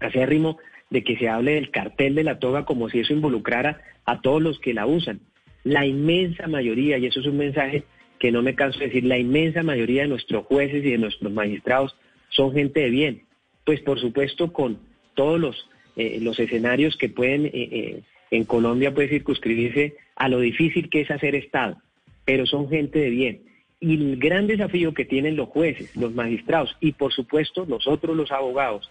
acérrimo 0.00 0.58
de 0.90 1.04
que 1.04 1.16
se 1.16 1.28
hable 1.28 1.54
del 1.54 1.70
cartel 1.70 2.14
de 2.14 2.24
la 2.24 2.38
toga 2.38 2.64
como 2.64 2.88
si 2.88 3.00
eso 3.00 3.12
involucrara 3.12 3.80
a 4.04 4.20
todos 4.20 4.42
los 4.42 4.58
que 4.58 4.74
la 4.74 4.86
usan. 4.86 5.20
La 5.62 5.86
inmensa 5.86 6.46
mayoría, 6.46 6.98
y 6.98 7.06
eso 7.06 7.20
es 7.20 7.26
un 7.26 7.38
mensaje 7.38 7.84
que 8.18 8.32
no 8.32 8.42
me 8.42 8.54
canso 8.54 8.78
de 8.78 8.86
decir, 8.86 9.04
la 9.04 9.18
inmensa 9.18 9.62
mayoría 9.62 10.02
de 10.02 10.08
nuestros 10.08 10.46
jueces 10.46 10.84
y 10.84 10.90
de 10.90 10.98
nuestros 10.98 11.32
magistrados 11.32 11.96
son 12.30 12.52
gente 12.52 12.80
de 12.80 12.90
bien. 12.90 13.22
Pues 13.64 13.80
por 13.80 14.00
supuesto 14.00 14.52
con 14.52 14.78
todos 15.14 15.40
los, 15.40 15.68
eh, 15.96 16.18
los 16.20 16.38
escenarios 16.38 16.96
que 16.96 17.08
pueden 17.08 17.46
eh, 17.46 17.52
eh, 17.54 18.02
en 18.30 18.44
Colombia 18.44 18.92
puede 18.94 19.08
circunscribirse 19.08 19.96
a 20.16 20.28
lo 20.28 20.40
difícil 20.40 20.90
que 20.90 21.02
es 21.02 21.10
hacer 21.10 21.34
Estado, 21.34 21.76
pero 22.24 22.46
son 22.46 22.68
gente 22.68 22.98
de 22.98 23.10
bien. 23.10 23.42
Y 23.80 23.94
el 23.94 24.16
gran 24.16 24.46
desafío 24.46 24.94
que 24.94 25.04
tienen 25.04 25.36
los 25.36 25.48
jueces, 25.48 25.94
los 25.96 26.14
magistrados 26.14 26.76
y 26.80 26.92
por 26.92 27.12
supuesto 27.12 27.66
nosotros 27.66 28.16
los 28.16 28.32
abogados 28.32 28.90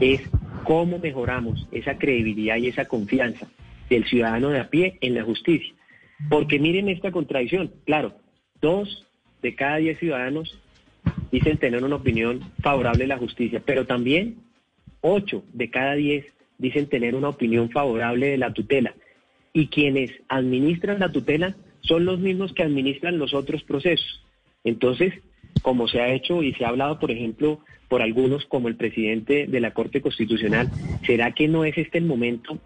es 0.00 0.20
cómo 0.64 0.98
mejoramos 0.98 1.66
esa 1.72 1.98
credibilidad 1.98 2.56
y 2.56 2.68
esa 2.68 2.86
confianza 2.86 3.48
del 3.88 4.04
ciudadano 4.04 4.50
de 4.50 4.60
a 4.60 4.68
pie 4.68 4.98
en 5.00 5.14
la 5.14 5.24
justicia. 5.24 5.74
Porque 6.28 6.58
miren 6.58 6.88
esta 6.88 7.10
contradicción, 7.10 7.72
claro, 7.84 8.14
dos 8.60 9.06
de 9.40 9.54
cada 9.54 9.76
diez 9.76 9.98
ciudadanos 9.98 10.58
dicen 11.30 11.58
tener 11.58 11.82
una 11.82 11.96
opinión 11.96 12.40
favorable 12.60 13.04
de 13.04 13.08
la 13.08 13.18
justicia, 13.18 13.62
pero 13.64 13.86
también 13.86 14.36
ocho 15.00 15.44
de 15.52 15.70
cada 15.70 15.94
diez 15.94 16.26
dicen 16.58 16.88
tener 16.88 17.14
una 17.14 17.28
opinión 17.28 17.70
favorable 17.70 18.28
de 18.28 18.38
la 18.38 18.52
tutela. 18.52 18.94
Y 19.52 19.68
quienes 19.68 20.10
administran 20.28 20.98
la 20.98 21.10
tutela 21.10 21.56
son 21.80 22.04
los 22.04 22.18
mismos 22.18 22.52
que 22.52 22.62
administran 22.62 23.18
los 23.18 23.34
otros 23.34 23.62
procesos. 23.64 24.24
Entonces, 24.64 25.14
como 25.62 25.88
se 25.88 26.00
ha 26.00 26.12
hecho 26.12 26.42
y 26.42 26.52
se 26.54 26.64
ha 26.64 26.68
hablado, 26.68 26.98
por 26.98 27.10
ejemplo, 27.10 27.60
por 27.88 28.02
algunos 28.02 28.44
como 28.44 28.68
el 28.68 28.76
presidente 28.76 29.46
de 29.46 29.60
la 29.60 29.72
Corte 29.72 30.00
Constitucional, 30.00 30.70
¿será 31.06 31.32
que 31.32 31.48
no 31.48 31.64
es 31.64 31.78
este 31.78 31.98
el 31.98 32.04
momento 32.04 32.58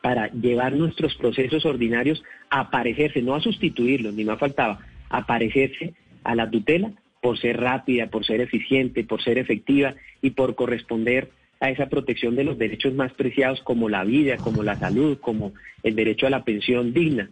para 0.00 0.28
llevar 0.28 0.74
nuestros 0.74 1.14
procesos 1.16 1.64
ordinarios 1.64 2.22
a 2.50 2.70
parecerse, 2.70 3.22
no 3.22 3.34
a 3.34 3.40
sustituirlos, 3.40 4.14
ni 4.14 4.24
más 4.24 4.38
faltaba, 4.38 4.80
a 5.08 5.26
a 6.24 6.34
la 6.34 6.50
tutela 6.50 6.92
por 7.20 7.38
ser 7.38 7.58
rápida, 7.58 8.08
por 8.08 8.24
ser 8.24 8.40
eficiente, 8.40 9.04
por 9.04 9.22
ser 9.22 9.38
efectiva 9.38 9.94
y 10.20 10.30
por 10.30 10.54
corresponder 10.54 11.30
a 11.64 11.70
esa 11.70 11.86
protección 11.86 12.36
de 12.36 12.44
los 12.44 12.58
derechos 12.58 12.94
más 12.94 13.12
preciados 13.12 13.60
como 13.62 13.88
la 13.88 14.04
vida, 14.04 14.36
como 14.36 14.62
la 14.62 14.78
salud, 14.78 15.18
como 15.20 15.52
el 15.82 15.94
derecho 15.94 16.26
a 16.26 16.30
la 16.30 16.44
pensión 16.44 16.92
digna? 16.92 17.30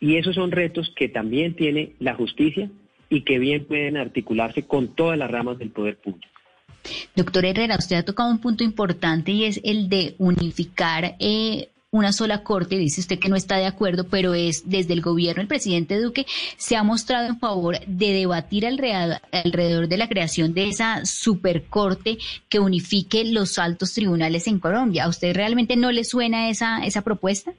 Y 0.00 0.16
esos 0.16 0.34
son 0.34 0.50
retos 0.50 0.92
que 0.94 1.08
también 1.08 1.54
tiene 1.54 1.92
la 1.98 2.14
justicia 2.14 2.70
y 3.08 3.22
que 3.22 3.38
bien 3.38 3.64
pueden 3.64 3.96
articularse 3.96 4.62
con 4.62 4.94
todas 4.94 5.18
las 5.18 5.30
ramas 5.30 5.58
del 5.58 5.70
poder 5.70 5.96
público. 5.96 6.28
Doctor 7.14 7.44
Herrera, 7.44 7.76
usted 7.78 7.96
ha 7.96 8.04
tocado 8.04 8.30
un 8.30 8.40
punto 8.40 8.62
importante 8.62 9.32
y 9.32 9.44
es 9.44 9.60
el 9.64 9.88
de 9.88 10.14
unificar 10.18 11.16
eh, 11.18 11.68
una 11.90 12.12
sola 12.12 12.42
corte, 12.42 12.76
dice 12.76 13.00
usted 13.00 13.18
que 13.18 13.28
no 13.28 13.36
está 13.36 13.56
de 13.56 13.66
acuerdo, 13.66 14.08
pero 14.08 14.34
es 14.34 14.68
desde 14.68 14.92
el 14.92 15.00
gobierno, 15.00 15.40
el 15.40 15.48
presidente 15.48 15.98
Duque 15.98 16.26
se 16.56 16.76
ha 16.76 16.82
mostrado 16.82 17.26
en 17.26 17.38
favor 17.38 17.78
de 17.86 18.12
debatir 18.12 18.66
alrededor 18.66 19.88
de 19.88 19.96
la 19.96 20.08
creación 20.08 20.52
de 20.52 20.68
esa 20.68 21.04
supercorte 21.04 22.18
que 22.48 22.58
unifique 22.58 23.24
los 23.24 23.58
altos 23.58 23.94
tribunales 23.94 24.46
en 24.46 24.58
Colombia. 24.58 25.04
¿A 25.04 25.08
usted 25.08 25.34
realmente 25.34 25.76
no 25.76 25.92
le 25.92 26.04
suena 26.04 26.50
esa, 26.50 26.84
esa 26.84 27.02
propuesta? 27.02 27.52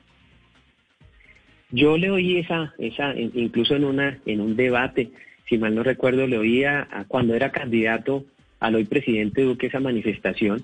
Yo 1.72 1.98
le 1.98 2.10
oí 2.10 2.38
esa, 2.38 2.74
esa, 2.78 3.14
incluso 3.16 3.76
en 3.76 3.84
una, 3.84 4.20
en 4.26 4.42
un 4.42 4.56
debate, 4.56 5.12
si 5.50 5.58
mal 5.58 5.76
no 5.76 5.84
recuerdo, 5.84 6.28
le 6.28 6.38
oía 6.38 6.88
cuando 7.08 7.34
era 7.34 7.52
candidato 7.52 8.26
al 8.60 8.76
hoy 8.76 8.86
presidente 8.86 9.44
Duque 9.44 9.68
esa 9.68 9.80
manifestación. 9.80 10.64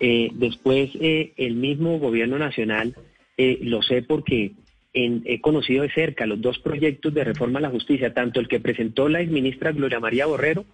Eh, 0.00 0.30
después 0.34 0.90
eh, 1.00 1.32
el 1.36 1.54
mismo 1.54 1.98
gobierno 1.98 2.38
nacional, 2.38 2.94
eh, 3.36 3.58
lo 3.62 3.82
sé 3.82 4.02
porque 4.02 4.52
he 4.94 5.40
conocido 5.40 5.82
de 5.82 5.90
cerca 5.90 6.26
los 6.26 6.40
dos 6.40 6.58
proyectos 6.58 7.14
de 7.14 7.22
reforma 7.22 7.60
a 7.60 7.62
la 7.62 7.70
justicia, 7.70 8.14
tanto 8.14 8.40
el 8.40 8.48
que 8.48 8.58
presentó 8.58 9.08
la 9.08 9.20
exministra 9.20 9.70
Gloria 9.70 10.00
María 10.00 10.26
Borrero 10.26 10.64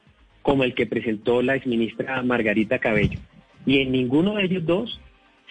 como 0.40 0.64
el 0.64 0.74
que 0.74 0.86
presentó 0.86 1.42
la 1.42 1.56
exministra 1.56 2.22
Margarita 2.22 2.78
Cabello. 2.78 3.18
Y 3.66 3.80
en 3.80 3.92
ninguno 3.92 4.36
de 4.36 4.44
ellos 4.44 4.64
dos 4.64 5.00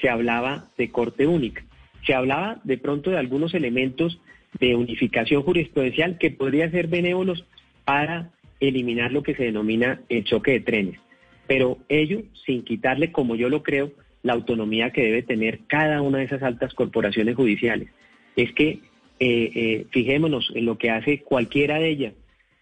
se 0.02 0.10
hablaba 0.10 0.70
de 0.78 0.90
corte 0.90 1.28
única 1.28 1.64
se 2.06 2.14
hablaba 2.14 2.60
de 2.64 2.78
pronto 2.78 3.10
de 3.10 3.18
algunos 3.18 3.54
elementos 3.54 4.20
de 4.60 4.76
unificación 4.76 5.44
jurisprudencial 5.44 6.18
que 6.18 6.32
podrían 6.32 6.72
ser 6.72 6.88
benévolos 6.88 7.46
para 7.86 8.32
eliminar 8.60 9.12
lo 9.12 9.24
que 9.24 9.36
se 9.36 9.44
denomina 9.44 10.02
el 10.10 10.24
choque 10.24 10.52
de 10.52 10.60
trenes. 10.62 11.00
Pero 11.48 11.78
ello 11.90 12.22
sin 12.46 12.64
quitarle, 12.64 13.12
como 13.12 13.36
yo 13.36 13.50
lo 13.50 13.64
creo, 13.64 13.92
la 14.24 14.34
autonomía 14.34 14.92
que 14.92 15.04
debe 15.04 15.24
tener 15.24 15.60
cada 15.68 16.02
una 16.02 16.20
de 16.20 16.26
esas 16.26 16.42
altas 16.42 16.74
corporaciones 16.74 17.36
judiciales. 17.36 17.90
Es 18.36 18.54
que 18.54 18.80
eh, 19.20 19.52
eh, 19.56 19.86
fijémonos 19.92 20.52
en 20.56 20.66
lo 20.66 20.78
que 20.78 20.90
hace 20.90 21.22
cualquiera 21.22 21.80
de 21.80 21.90
ellas. 21.90 22.14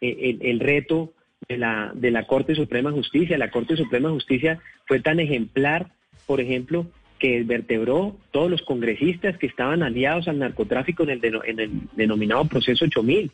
Eh, 0.02 0.38
el, 0.42 0.46
el, 0.46 0.60
reto 0.60 1.14
de 1.48 1.58
la, 1.58 1.92
de 1.94 2.12
la 2.12 2.26
Corte 2.26 2.56
Suprema 2.56 2.90
de 2.90 2.98
Justicia, 2.98 3.38
la 3.38 3.52
Corte 3.52 3.78
Suprema 3.78 4.10
de 4.10 4.16
Justicia 4.16 4.60
fue 4.86 5.00
tan 5.00 5.20
ejemplar, 5.20 5.92
por 6.26 6.42
ejemplo, 6.42 6.88
que 7.20 7.44
vertebró 7.44 8.18
todos 8.32 8.50
los 8.50 8.64
congresistas 8.64 9.38
que 9.38 9.46
estaban 9.46 9.84
aliados 9.84 10.28
al 10.28 10.40
narcotráfico 10.40 11.04
en 11.04 11.12
el, 11.12 11.40
en 11.46 11.60
el 11.60 11.72
denominado 11.96 12.46
proceso 12.46 12.86
8000. 12.86 13.32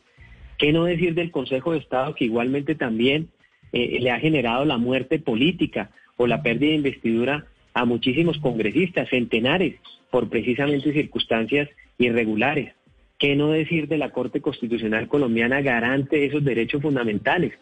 ¿Qué 0.58 0.74
no 0.74 0.84
decir 0.84 1.14
del 1.14 1.32
Consejo 1.32 1.72
de 1.72 1.80
Estado 1.80 2.14
que 2.14 2.26
igualmente 2.26 2.76
también 2.76 3.30
eh, 3.72 3.98
le 4.00 4.12
ha 4.12 4.20
generado 4.20 4.66
la 4.66 4.78
muerte 4.78 5.20
política 5.20 5.92
o 6.16 6.28
la 6.28 6.42
pérdida 6.42 6.70
de 6.70 6.78
investidura 6.78 7.46
a 7.74 7.86
muchísimos 7.86 8.38
congresistas, 8.40 9.10
centenares, 9.10 9.76
por 10.10 10.30
precisamente 10.30 10.94
circunstancias 10.94 11.70
irregulares? 11.98 12.74
¿Qué 13.20 13.36
no 13.36 13.52
decir 13.52 13.88
de 13.88 13.98
la 13.98 14.12
Corte 14.12 14.42
Constitucional 14.42 15.08
colombiana 15.08 15.62
garante 15.62 16.18
de 16.18 16.26
esos 16.26 16.44
derechos 16.44 16.82
fundamentales? 16.82 17.54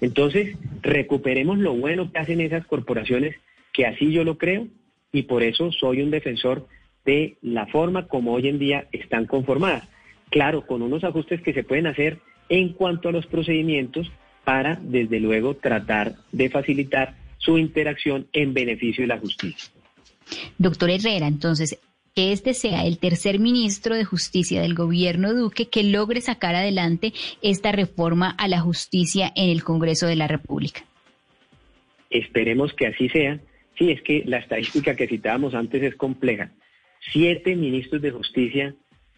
Entonces, 0.00 0.56
recuperemos 0.82 1.58
lo 1.58 1.74
bueno 1.74 2.10
que 2.10 2.18
hacen 2.18 2.40
esas 2.40 2.64
corporaciones, 2.66 3.36
que 3.72 3.86
así 3.86 4.12
yo 4.12 4.24
lo 4.24 4.38
creo, 4.38 4.66
y 5.12 5.22
por 5.22 5.42
eso 5.42 5.72
soy 5.72 6.00
un 6.00 6.10
defensor 6.10 6.66
de 7.04 7.36
la 7.42 7.66
forma 7.66 8.06
como 8.06 8.32
hoy 8.32 8.48
en 8.48 8.58
día 8.58 8.86
están 8.92 9.26
conformadas. 9.26 9.88
Claro, 10.30 10.66
con 10.66 10.82
unos 10.82 11.02
ajustes 11.04 11.42
que 11.42 11.52
se 11.52 11.64
pueden 11.64 11.86
hacer 11.86 12.18
en 12.48 12.70
cuanto 12.70 13.08
a 13.08 13.12
los 13.12 13.26
procedimientos 13.26 14.10
para, 14.50 14.80
desde 14.82 15.20
luego, 15.20 15.54
tratar 15.54 16.16
de 16.32 16.50
facilitar 16.50 17.14
su 17.38 17.56
interacción 17.56 18.26
en 18.32 18.52
beneficio 18.52 19.04
de 19.04 19.06
la 19.06 19.20
justicia. 19.20 19.70
Doctor 20.58 20.90
Herrera, 20.90 21.28
entonces, 21.28 21.78
que 22.16 22.32
este 22.32 22.52
sea 22.52 22.84
el 22.84 22.98
tercer 22.98 23.38
ministro 23.38 23.94
de 23.94 24.04
Justicia 24.04 24.60
del 24.60 24.74
gobierno 24.74 25.34
Duque 25.34 25.68
que 25.68 25.84
logre 25.84 26.20
sacar 26.20 26.56
adelante 26.56 27.12
esta 27.42 27.70
reforma 27.70 28.30
a 28.30 28.48
la 28.48 28.58
justicia 28.58 29.32
en 29.36 29.50
el 29.50 29.62
Congreso 29.62 30.08
de 30.08 30.16
la 30.16 30.26
República. 30.26 30.80
Esperemos 32.10 32.72
que 32.72 32.88
así 32.88 33.08
sea. 33.08 33.38
Sí, 33.78 33.92
es 33.92 34.02
que 34.02 34.24
la 34.26 34.38
estadística 34.38 34.96
que 34.96 35.06
citábamos 35.06 35.54
antes 35.54 35.80
es 35.80 35.94
compleja. 35.94 36.50
Siete 37.12 37.54
ministros 37.54 38.02
de 38.02 38.10
justicia 38.10 38.74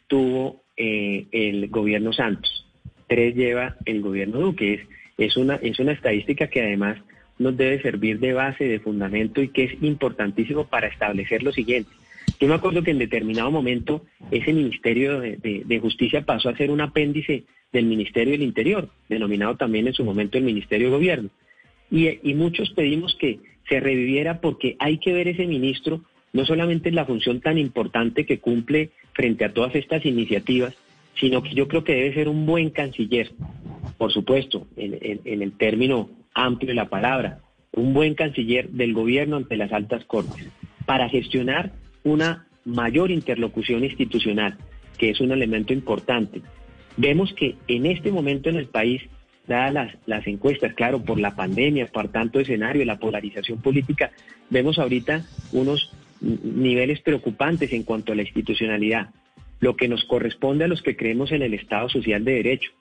tuvo 0.08 0.62
eh, 0.76 1.24
el 1.32 1.70
gobierno 1.70 2.12
Santos, 2.12 2.66
tres 3.08 3.34
lleva 3.34 3.76
el 3.86 4.02
gobierno 4.02 4.38
Duque. 4.38 4.74
Es, 4.74 4.80
es, 5.18 5.36
una, 5.36 5.56
es 5.56 5.78
una 5.78 5.92
estadística 5.92 6.48
que 6.48 6.62
además 6.62 6.98
nos 7.38 7.56
debe 7.56 7.80
servir 7.82 8.18
de 8.18 8.32
base, 8.32 8.64
de 8.64 8.80
fundamento 8.80 9.42
y 9.42 9.48
que 9.48 9.64
es 9.64 9.82
importantísimo 9.82 10.66
para 10.66 10.86
establecer 10.86 11.42
lo 11.42 11.52
siguiente. 11.52 11.90
Yo 12.40 12.48
me 12.48 12.54
acuerdo 12.54 12.82
que 12.82 12.90
en 12.90 12.98
determinado 12.98 13.50
momento 13.50 14.04
ese 14.30 14.52
Ministerio 14.52 15.20
de, 15.20 15.78
Justicia 15.80 16.24
pasó 16.24 16.48
a 16.48 16.56
ser 16.56 16.70
un 16.70 16.80
apéndice 16.80 17.44
del 17.72 17.86
Ministerio 17.86 18.32
del 18.32 18.42
Interior, 18.42 18.88
denominado 19.08 19.56
también 19.56 19.86
en 19.86 19.94
su 19.94 20.04
momento 20.04 20.38
el 20.38 20.44
Ministerio 20.44 20.88
de 20.88 20.96
Gobierno. 20.96 21.30
Y, 21.90 22.18
y 22.22 22.34
muchos 22.34 22.70
pedimos 22.70 23.14
que 23.16 23.40
se 23.68 23.80
reviviera 23.80 24.40
porque 24.40 24.76
hay 24.78 24.98
que 24.98 25.12
ver 25.12 25.28
ese 25.28 25.46
ministro 25.46 26.02
no 26.32 26.46
solamente 26.46 26.88
en 26.88 26.94
la 26.94 27.04
función 27.04 27.40
tan 27.40 27.58
importante 27.58 28.24
que 28.26 28.38
cumple 28.38 28.90
frente 29.12 29.44
a 29.44 29.52
todas 29.52 29.74
estas 29.74 30.04
iniciativas, 30.06 30.74
sino 31.20 31.42
que 31.42 31.54
yo 31.54 31.68
creo 31.68 31.84
que 31.84 31.94
debe 31.94 32.14
ser 32.14 32.28
un 32.28 32.46
buen 32.46 32.70
canciller, 32.70 33.32
por 34.02 34.12
supuesto, 34.12 34.66
en, 34.74 35.20
el 35.24 35.52
término 35.52 36.10
amplio 36.34 36.70
de 36.70 36.74
la 36.74 36.88
palabra, 36.88 37.38
un 37.70 37.94
buen 37.94 38.16
canciller 38.16 38.68
del 38.70 38.94
gobierno 38.94 39.36
ante 39.36 39.56
las 39.56 39.72
altas 39.72 40.04
cortes, 40.06 40.48
para 40.86 41.08
gestionar 41.08 41.70
una 42.02 42.48
mayor 42.64 43.12
interlocución 43.12 43.84
institucional, 43.84 44.58
que 44.98 45.10
es 45.10 45.20
un 45.20 45.30
elemento 45.30 45.72
importante. 45.72 46.42
Vemos 46.96 47.32
que 47.32 47.54
en 47.68 47.86
este 47.86 48.10
momento 48.10 48.48
en 48.48 48.56
el 48.56 48.66
país, 48.66 49.02
dadas 49.46 49.72
las, 49.72 49.96
las 50.06 50.26
encuestas, 50.26 50.74
claro, 50.74 51.04
por 51.04 51.20
la 51.20 51.36
pandemia, 51.36 51.86
por 51.86 52.08
tanto 52.08 52.40
escenario, 52.40 52.84
la 52.84 52.98
polarización 52.98 53.62
política, 53.62 54.10
vemos 54.50 54.80
ahorita 54.80 55.24
unos 55.52 55.92
niveles 56.20 57.00
preocupantes 57.02 57.72
en 57.72 57.84
cuanto 57.84 58.10
a 58.10 58.16
la 58.16 58.22
institucionalidad, 58.22 59.10
lo 59.60 59.76
que 59.76 59.86
nos 59.86 60.02
corresponde 60.06 60.64
a 60.64 60.68
los 60.68 60.82
que 60.82 60.96
creemos 60.96 61.30
en 61.30 61.42
el 61.42 61.54
Estado 61.54 61.88
Social 61.88 62.24
de 62.24 62.32
Derecho, 62.32 62.72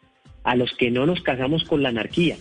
a 0.44 0.56
los 0.56 0.74
que 0.74 0.92
no 0.92 1.06
nos 1.06 1.22
casamos 1.22 1.64
con 1.64 1.84
la 1.84 1.90
anarquía, 1.90 2.38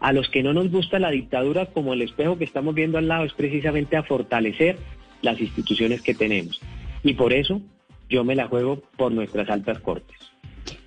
a 0.00 0.12
los 0.12 0.28
que 0.28 0.42
no 0.42 0.52
nos 0.52 0.70
gusta 0.70 0.98
la 0.98 1.10
dictadura 1.10 1.66
como 1.66 1.94
el 1.94 2.02
espejo 2.02 2.38
que 2.38 2.44
estamos 2.44 2.74
viendo 2.74 2.98
al 2.98 3.08
lado, 3.08 3.24
es 3.24 3.32
precisamente 3.32 3.96
a 3.96 4.02
fortalecer 4.02 4.76
las 5.22 5.40
instituciones 5.40 6.02
que 6.02 6.14
tenemos. 6.14 6.60
Y 7.02 7.14
por 7.14 7.32
eso 7.32 7.60
yo 8.08 8.24
me 8.24 8.34
la 8.34 8.48
juego 8.48 8.82
por 8.96 9.12
nuestras 9.12 9.48
altas 9.48 9.78
cortes. 9.80 10.16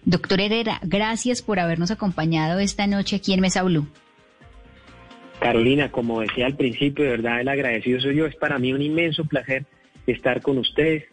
Doctor 0.05 0.39
Herrera, 0.39 0.79
gracias 0.83 1.41
por 1.41 1.59
habernos 1.59 1.91
acompañado 1.91 2.59
esta 2.59 2.87
noche 2.87 3.17
aquí 3.17 3.33
en 3.33 3.41
Mesa 3.41 3.63
Blue. 3.63 3.87
Carolina, 5.39 5.91
como 5.91 6.21
decía 6.21 6.45
al 6.45 6.55
principio, 6.55 7.03
de 7.03 7.11
verdad 7.11 7.41
el 7.41 7.47
agradecido 7.47 7.99
soy 7.99 8.15
yo. 8.15 8.25
Es 8.25 8.35
para 8.35 8.57
mí 8.57 8.73
un 8.73 8.81
inmenso 8.81 9.25
placer 9.25 9.65
estar 10.07 10.41
con 10.41 10.57
ustedes 10.57 11.05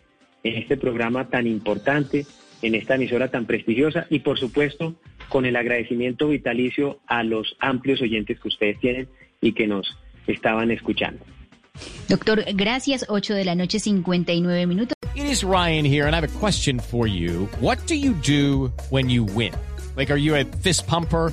en 0.42 0.56
este 0.56 0.76
programa 0.76 1.28
tan 1.28 1.46
importante, 1.46 2.26
en 2.62 2.74
esta 2.74 2.94
emisora 2.94 3.30
tan 3.30 3.46
prestigiosa 3.46 4.06
y 4.10 4.20
por 4.20 4.38
supuesto 4.38 4.94
con 5.34 5.46
el 5.46 5.56
agradecimiento 5.56 6.28
vitalicio 6.28 7.00
a 7.08 7.24
los 7.24 7.56
amplios 7.58 8.00
oyentes 8.00 8.38
que 8.38 8.46
ustedes 8.46 8.78
tienen 8.78 9.08
y 9.40 9.50
que 9.50 9.66
nos 9.66 9.98
estaban 10.28 10.70
escuchando. 10.70 11.24
Doctor, 12.08 12.44
gracias. 12.54 13.04
8 13.08 13.34
de 13.34 13.44
la 13.44 13.56
noche, 13.56 13.80
59 13.80 14.68
minutos. 14.68 14.94
It 15.16 15.24
is 15.24 15.42
Ryan 15.42 15.84
here, 15.84 16.06
and 16.06 16.14
I 16.14 16.20
have 16.20 16.22
a 16.22 16.38
question 16.38 16.78
for 16.78 17.08
you. 17.08 17.48
What 17.60 17.78
do 17.88 17.96
you 17.96 18.12
do 18.12 18.72
when 18.90 19.10
you 19.10 19.24
win? 19.24 19.52
Like, 19.96 20.12
are 20.12 20.20
you 20.20 20.36
a 20.36 20.44
fist 20.62 20.86
pumper? 20.86 21.32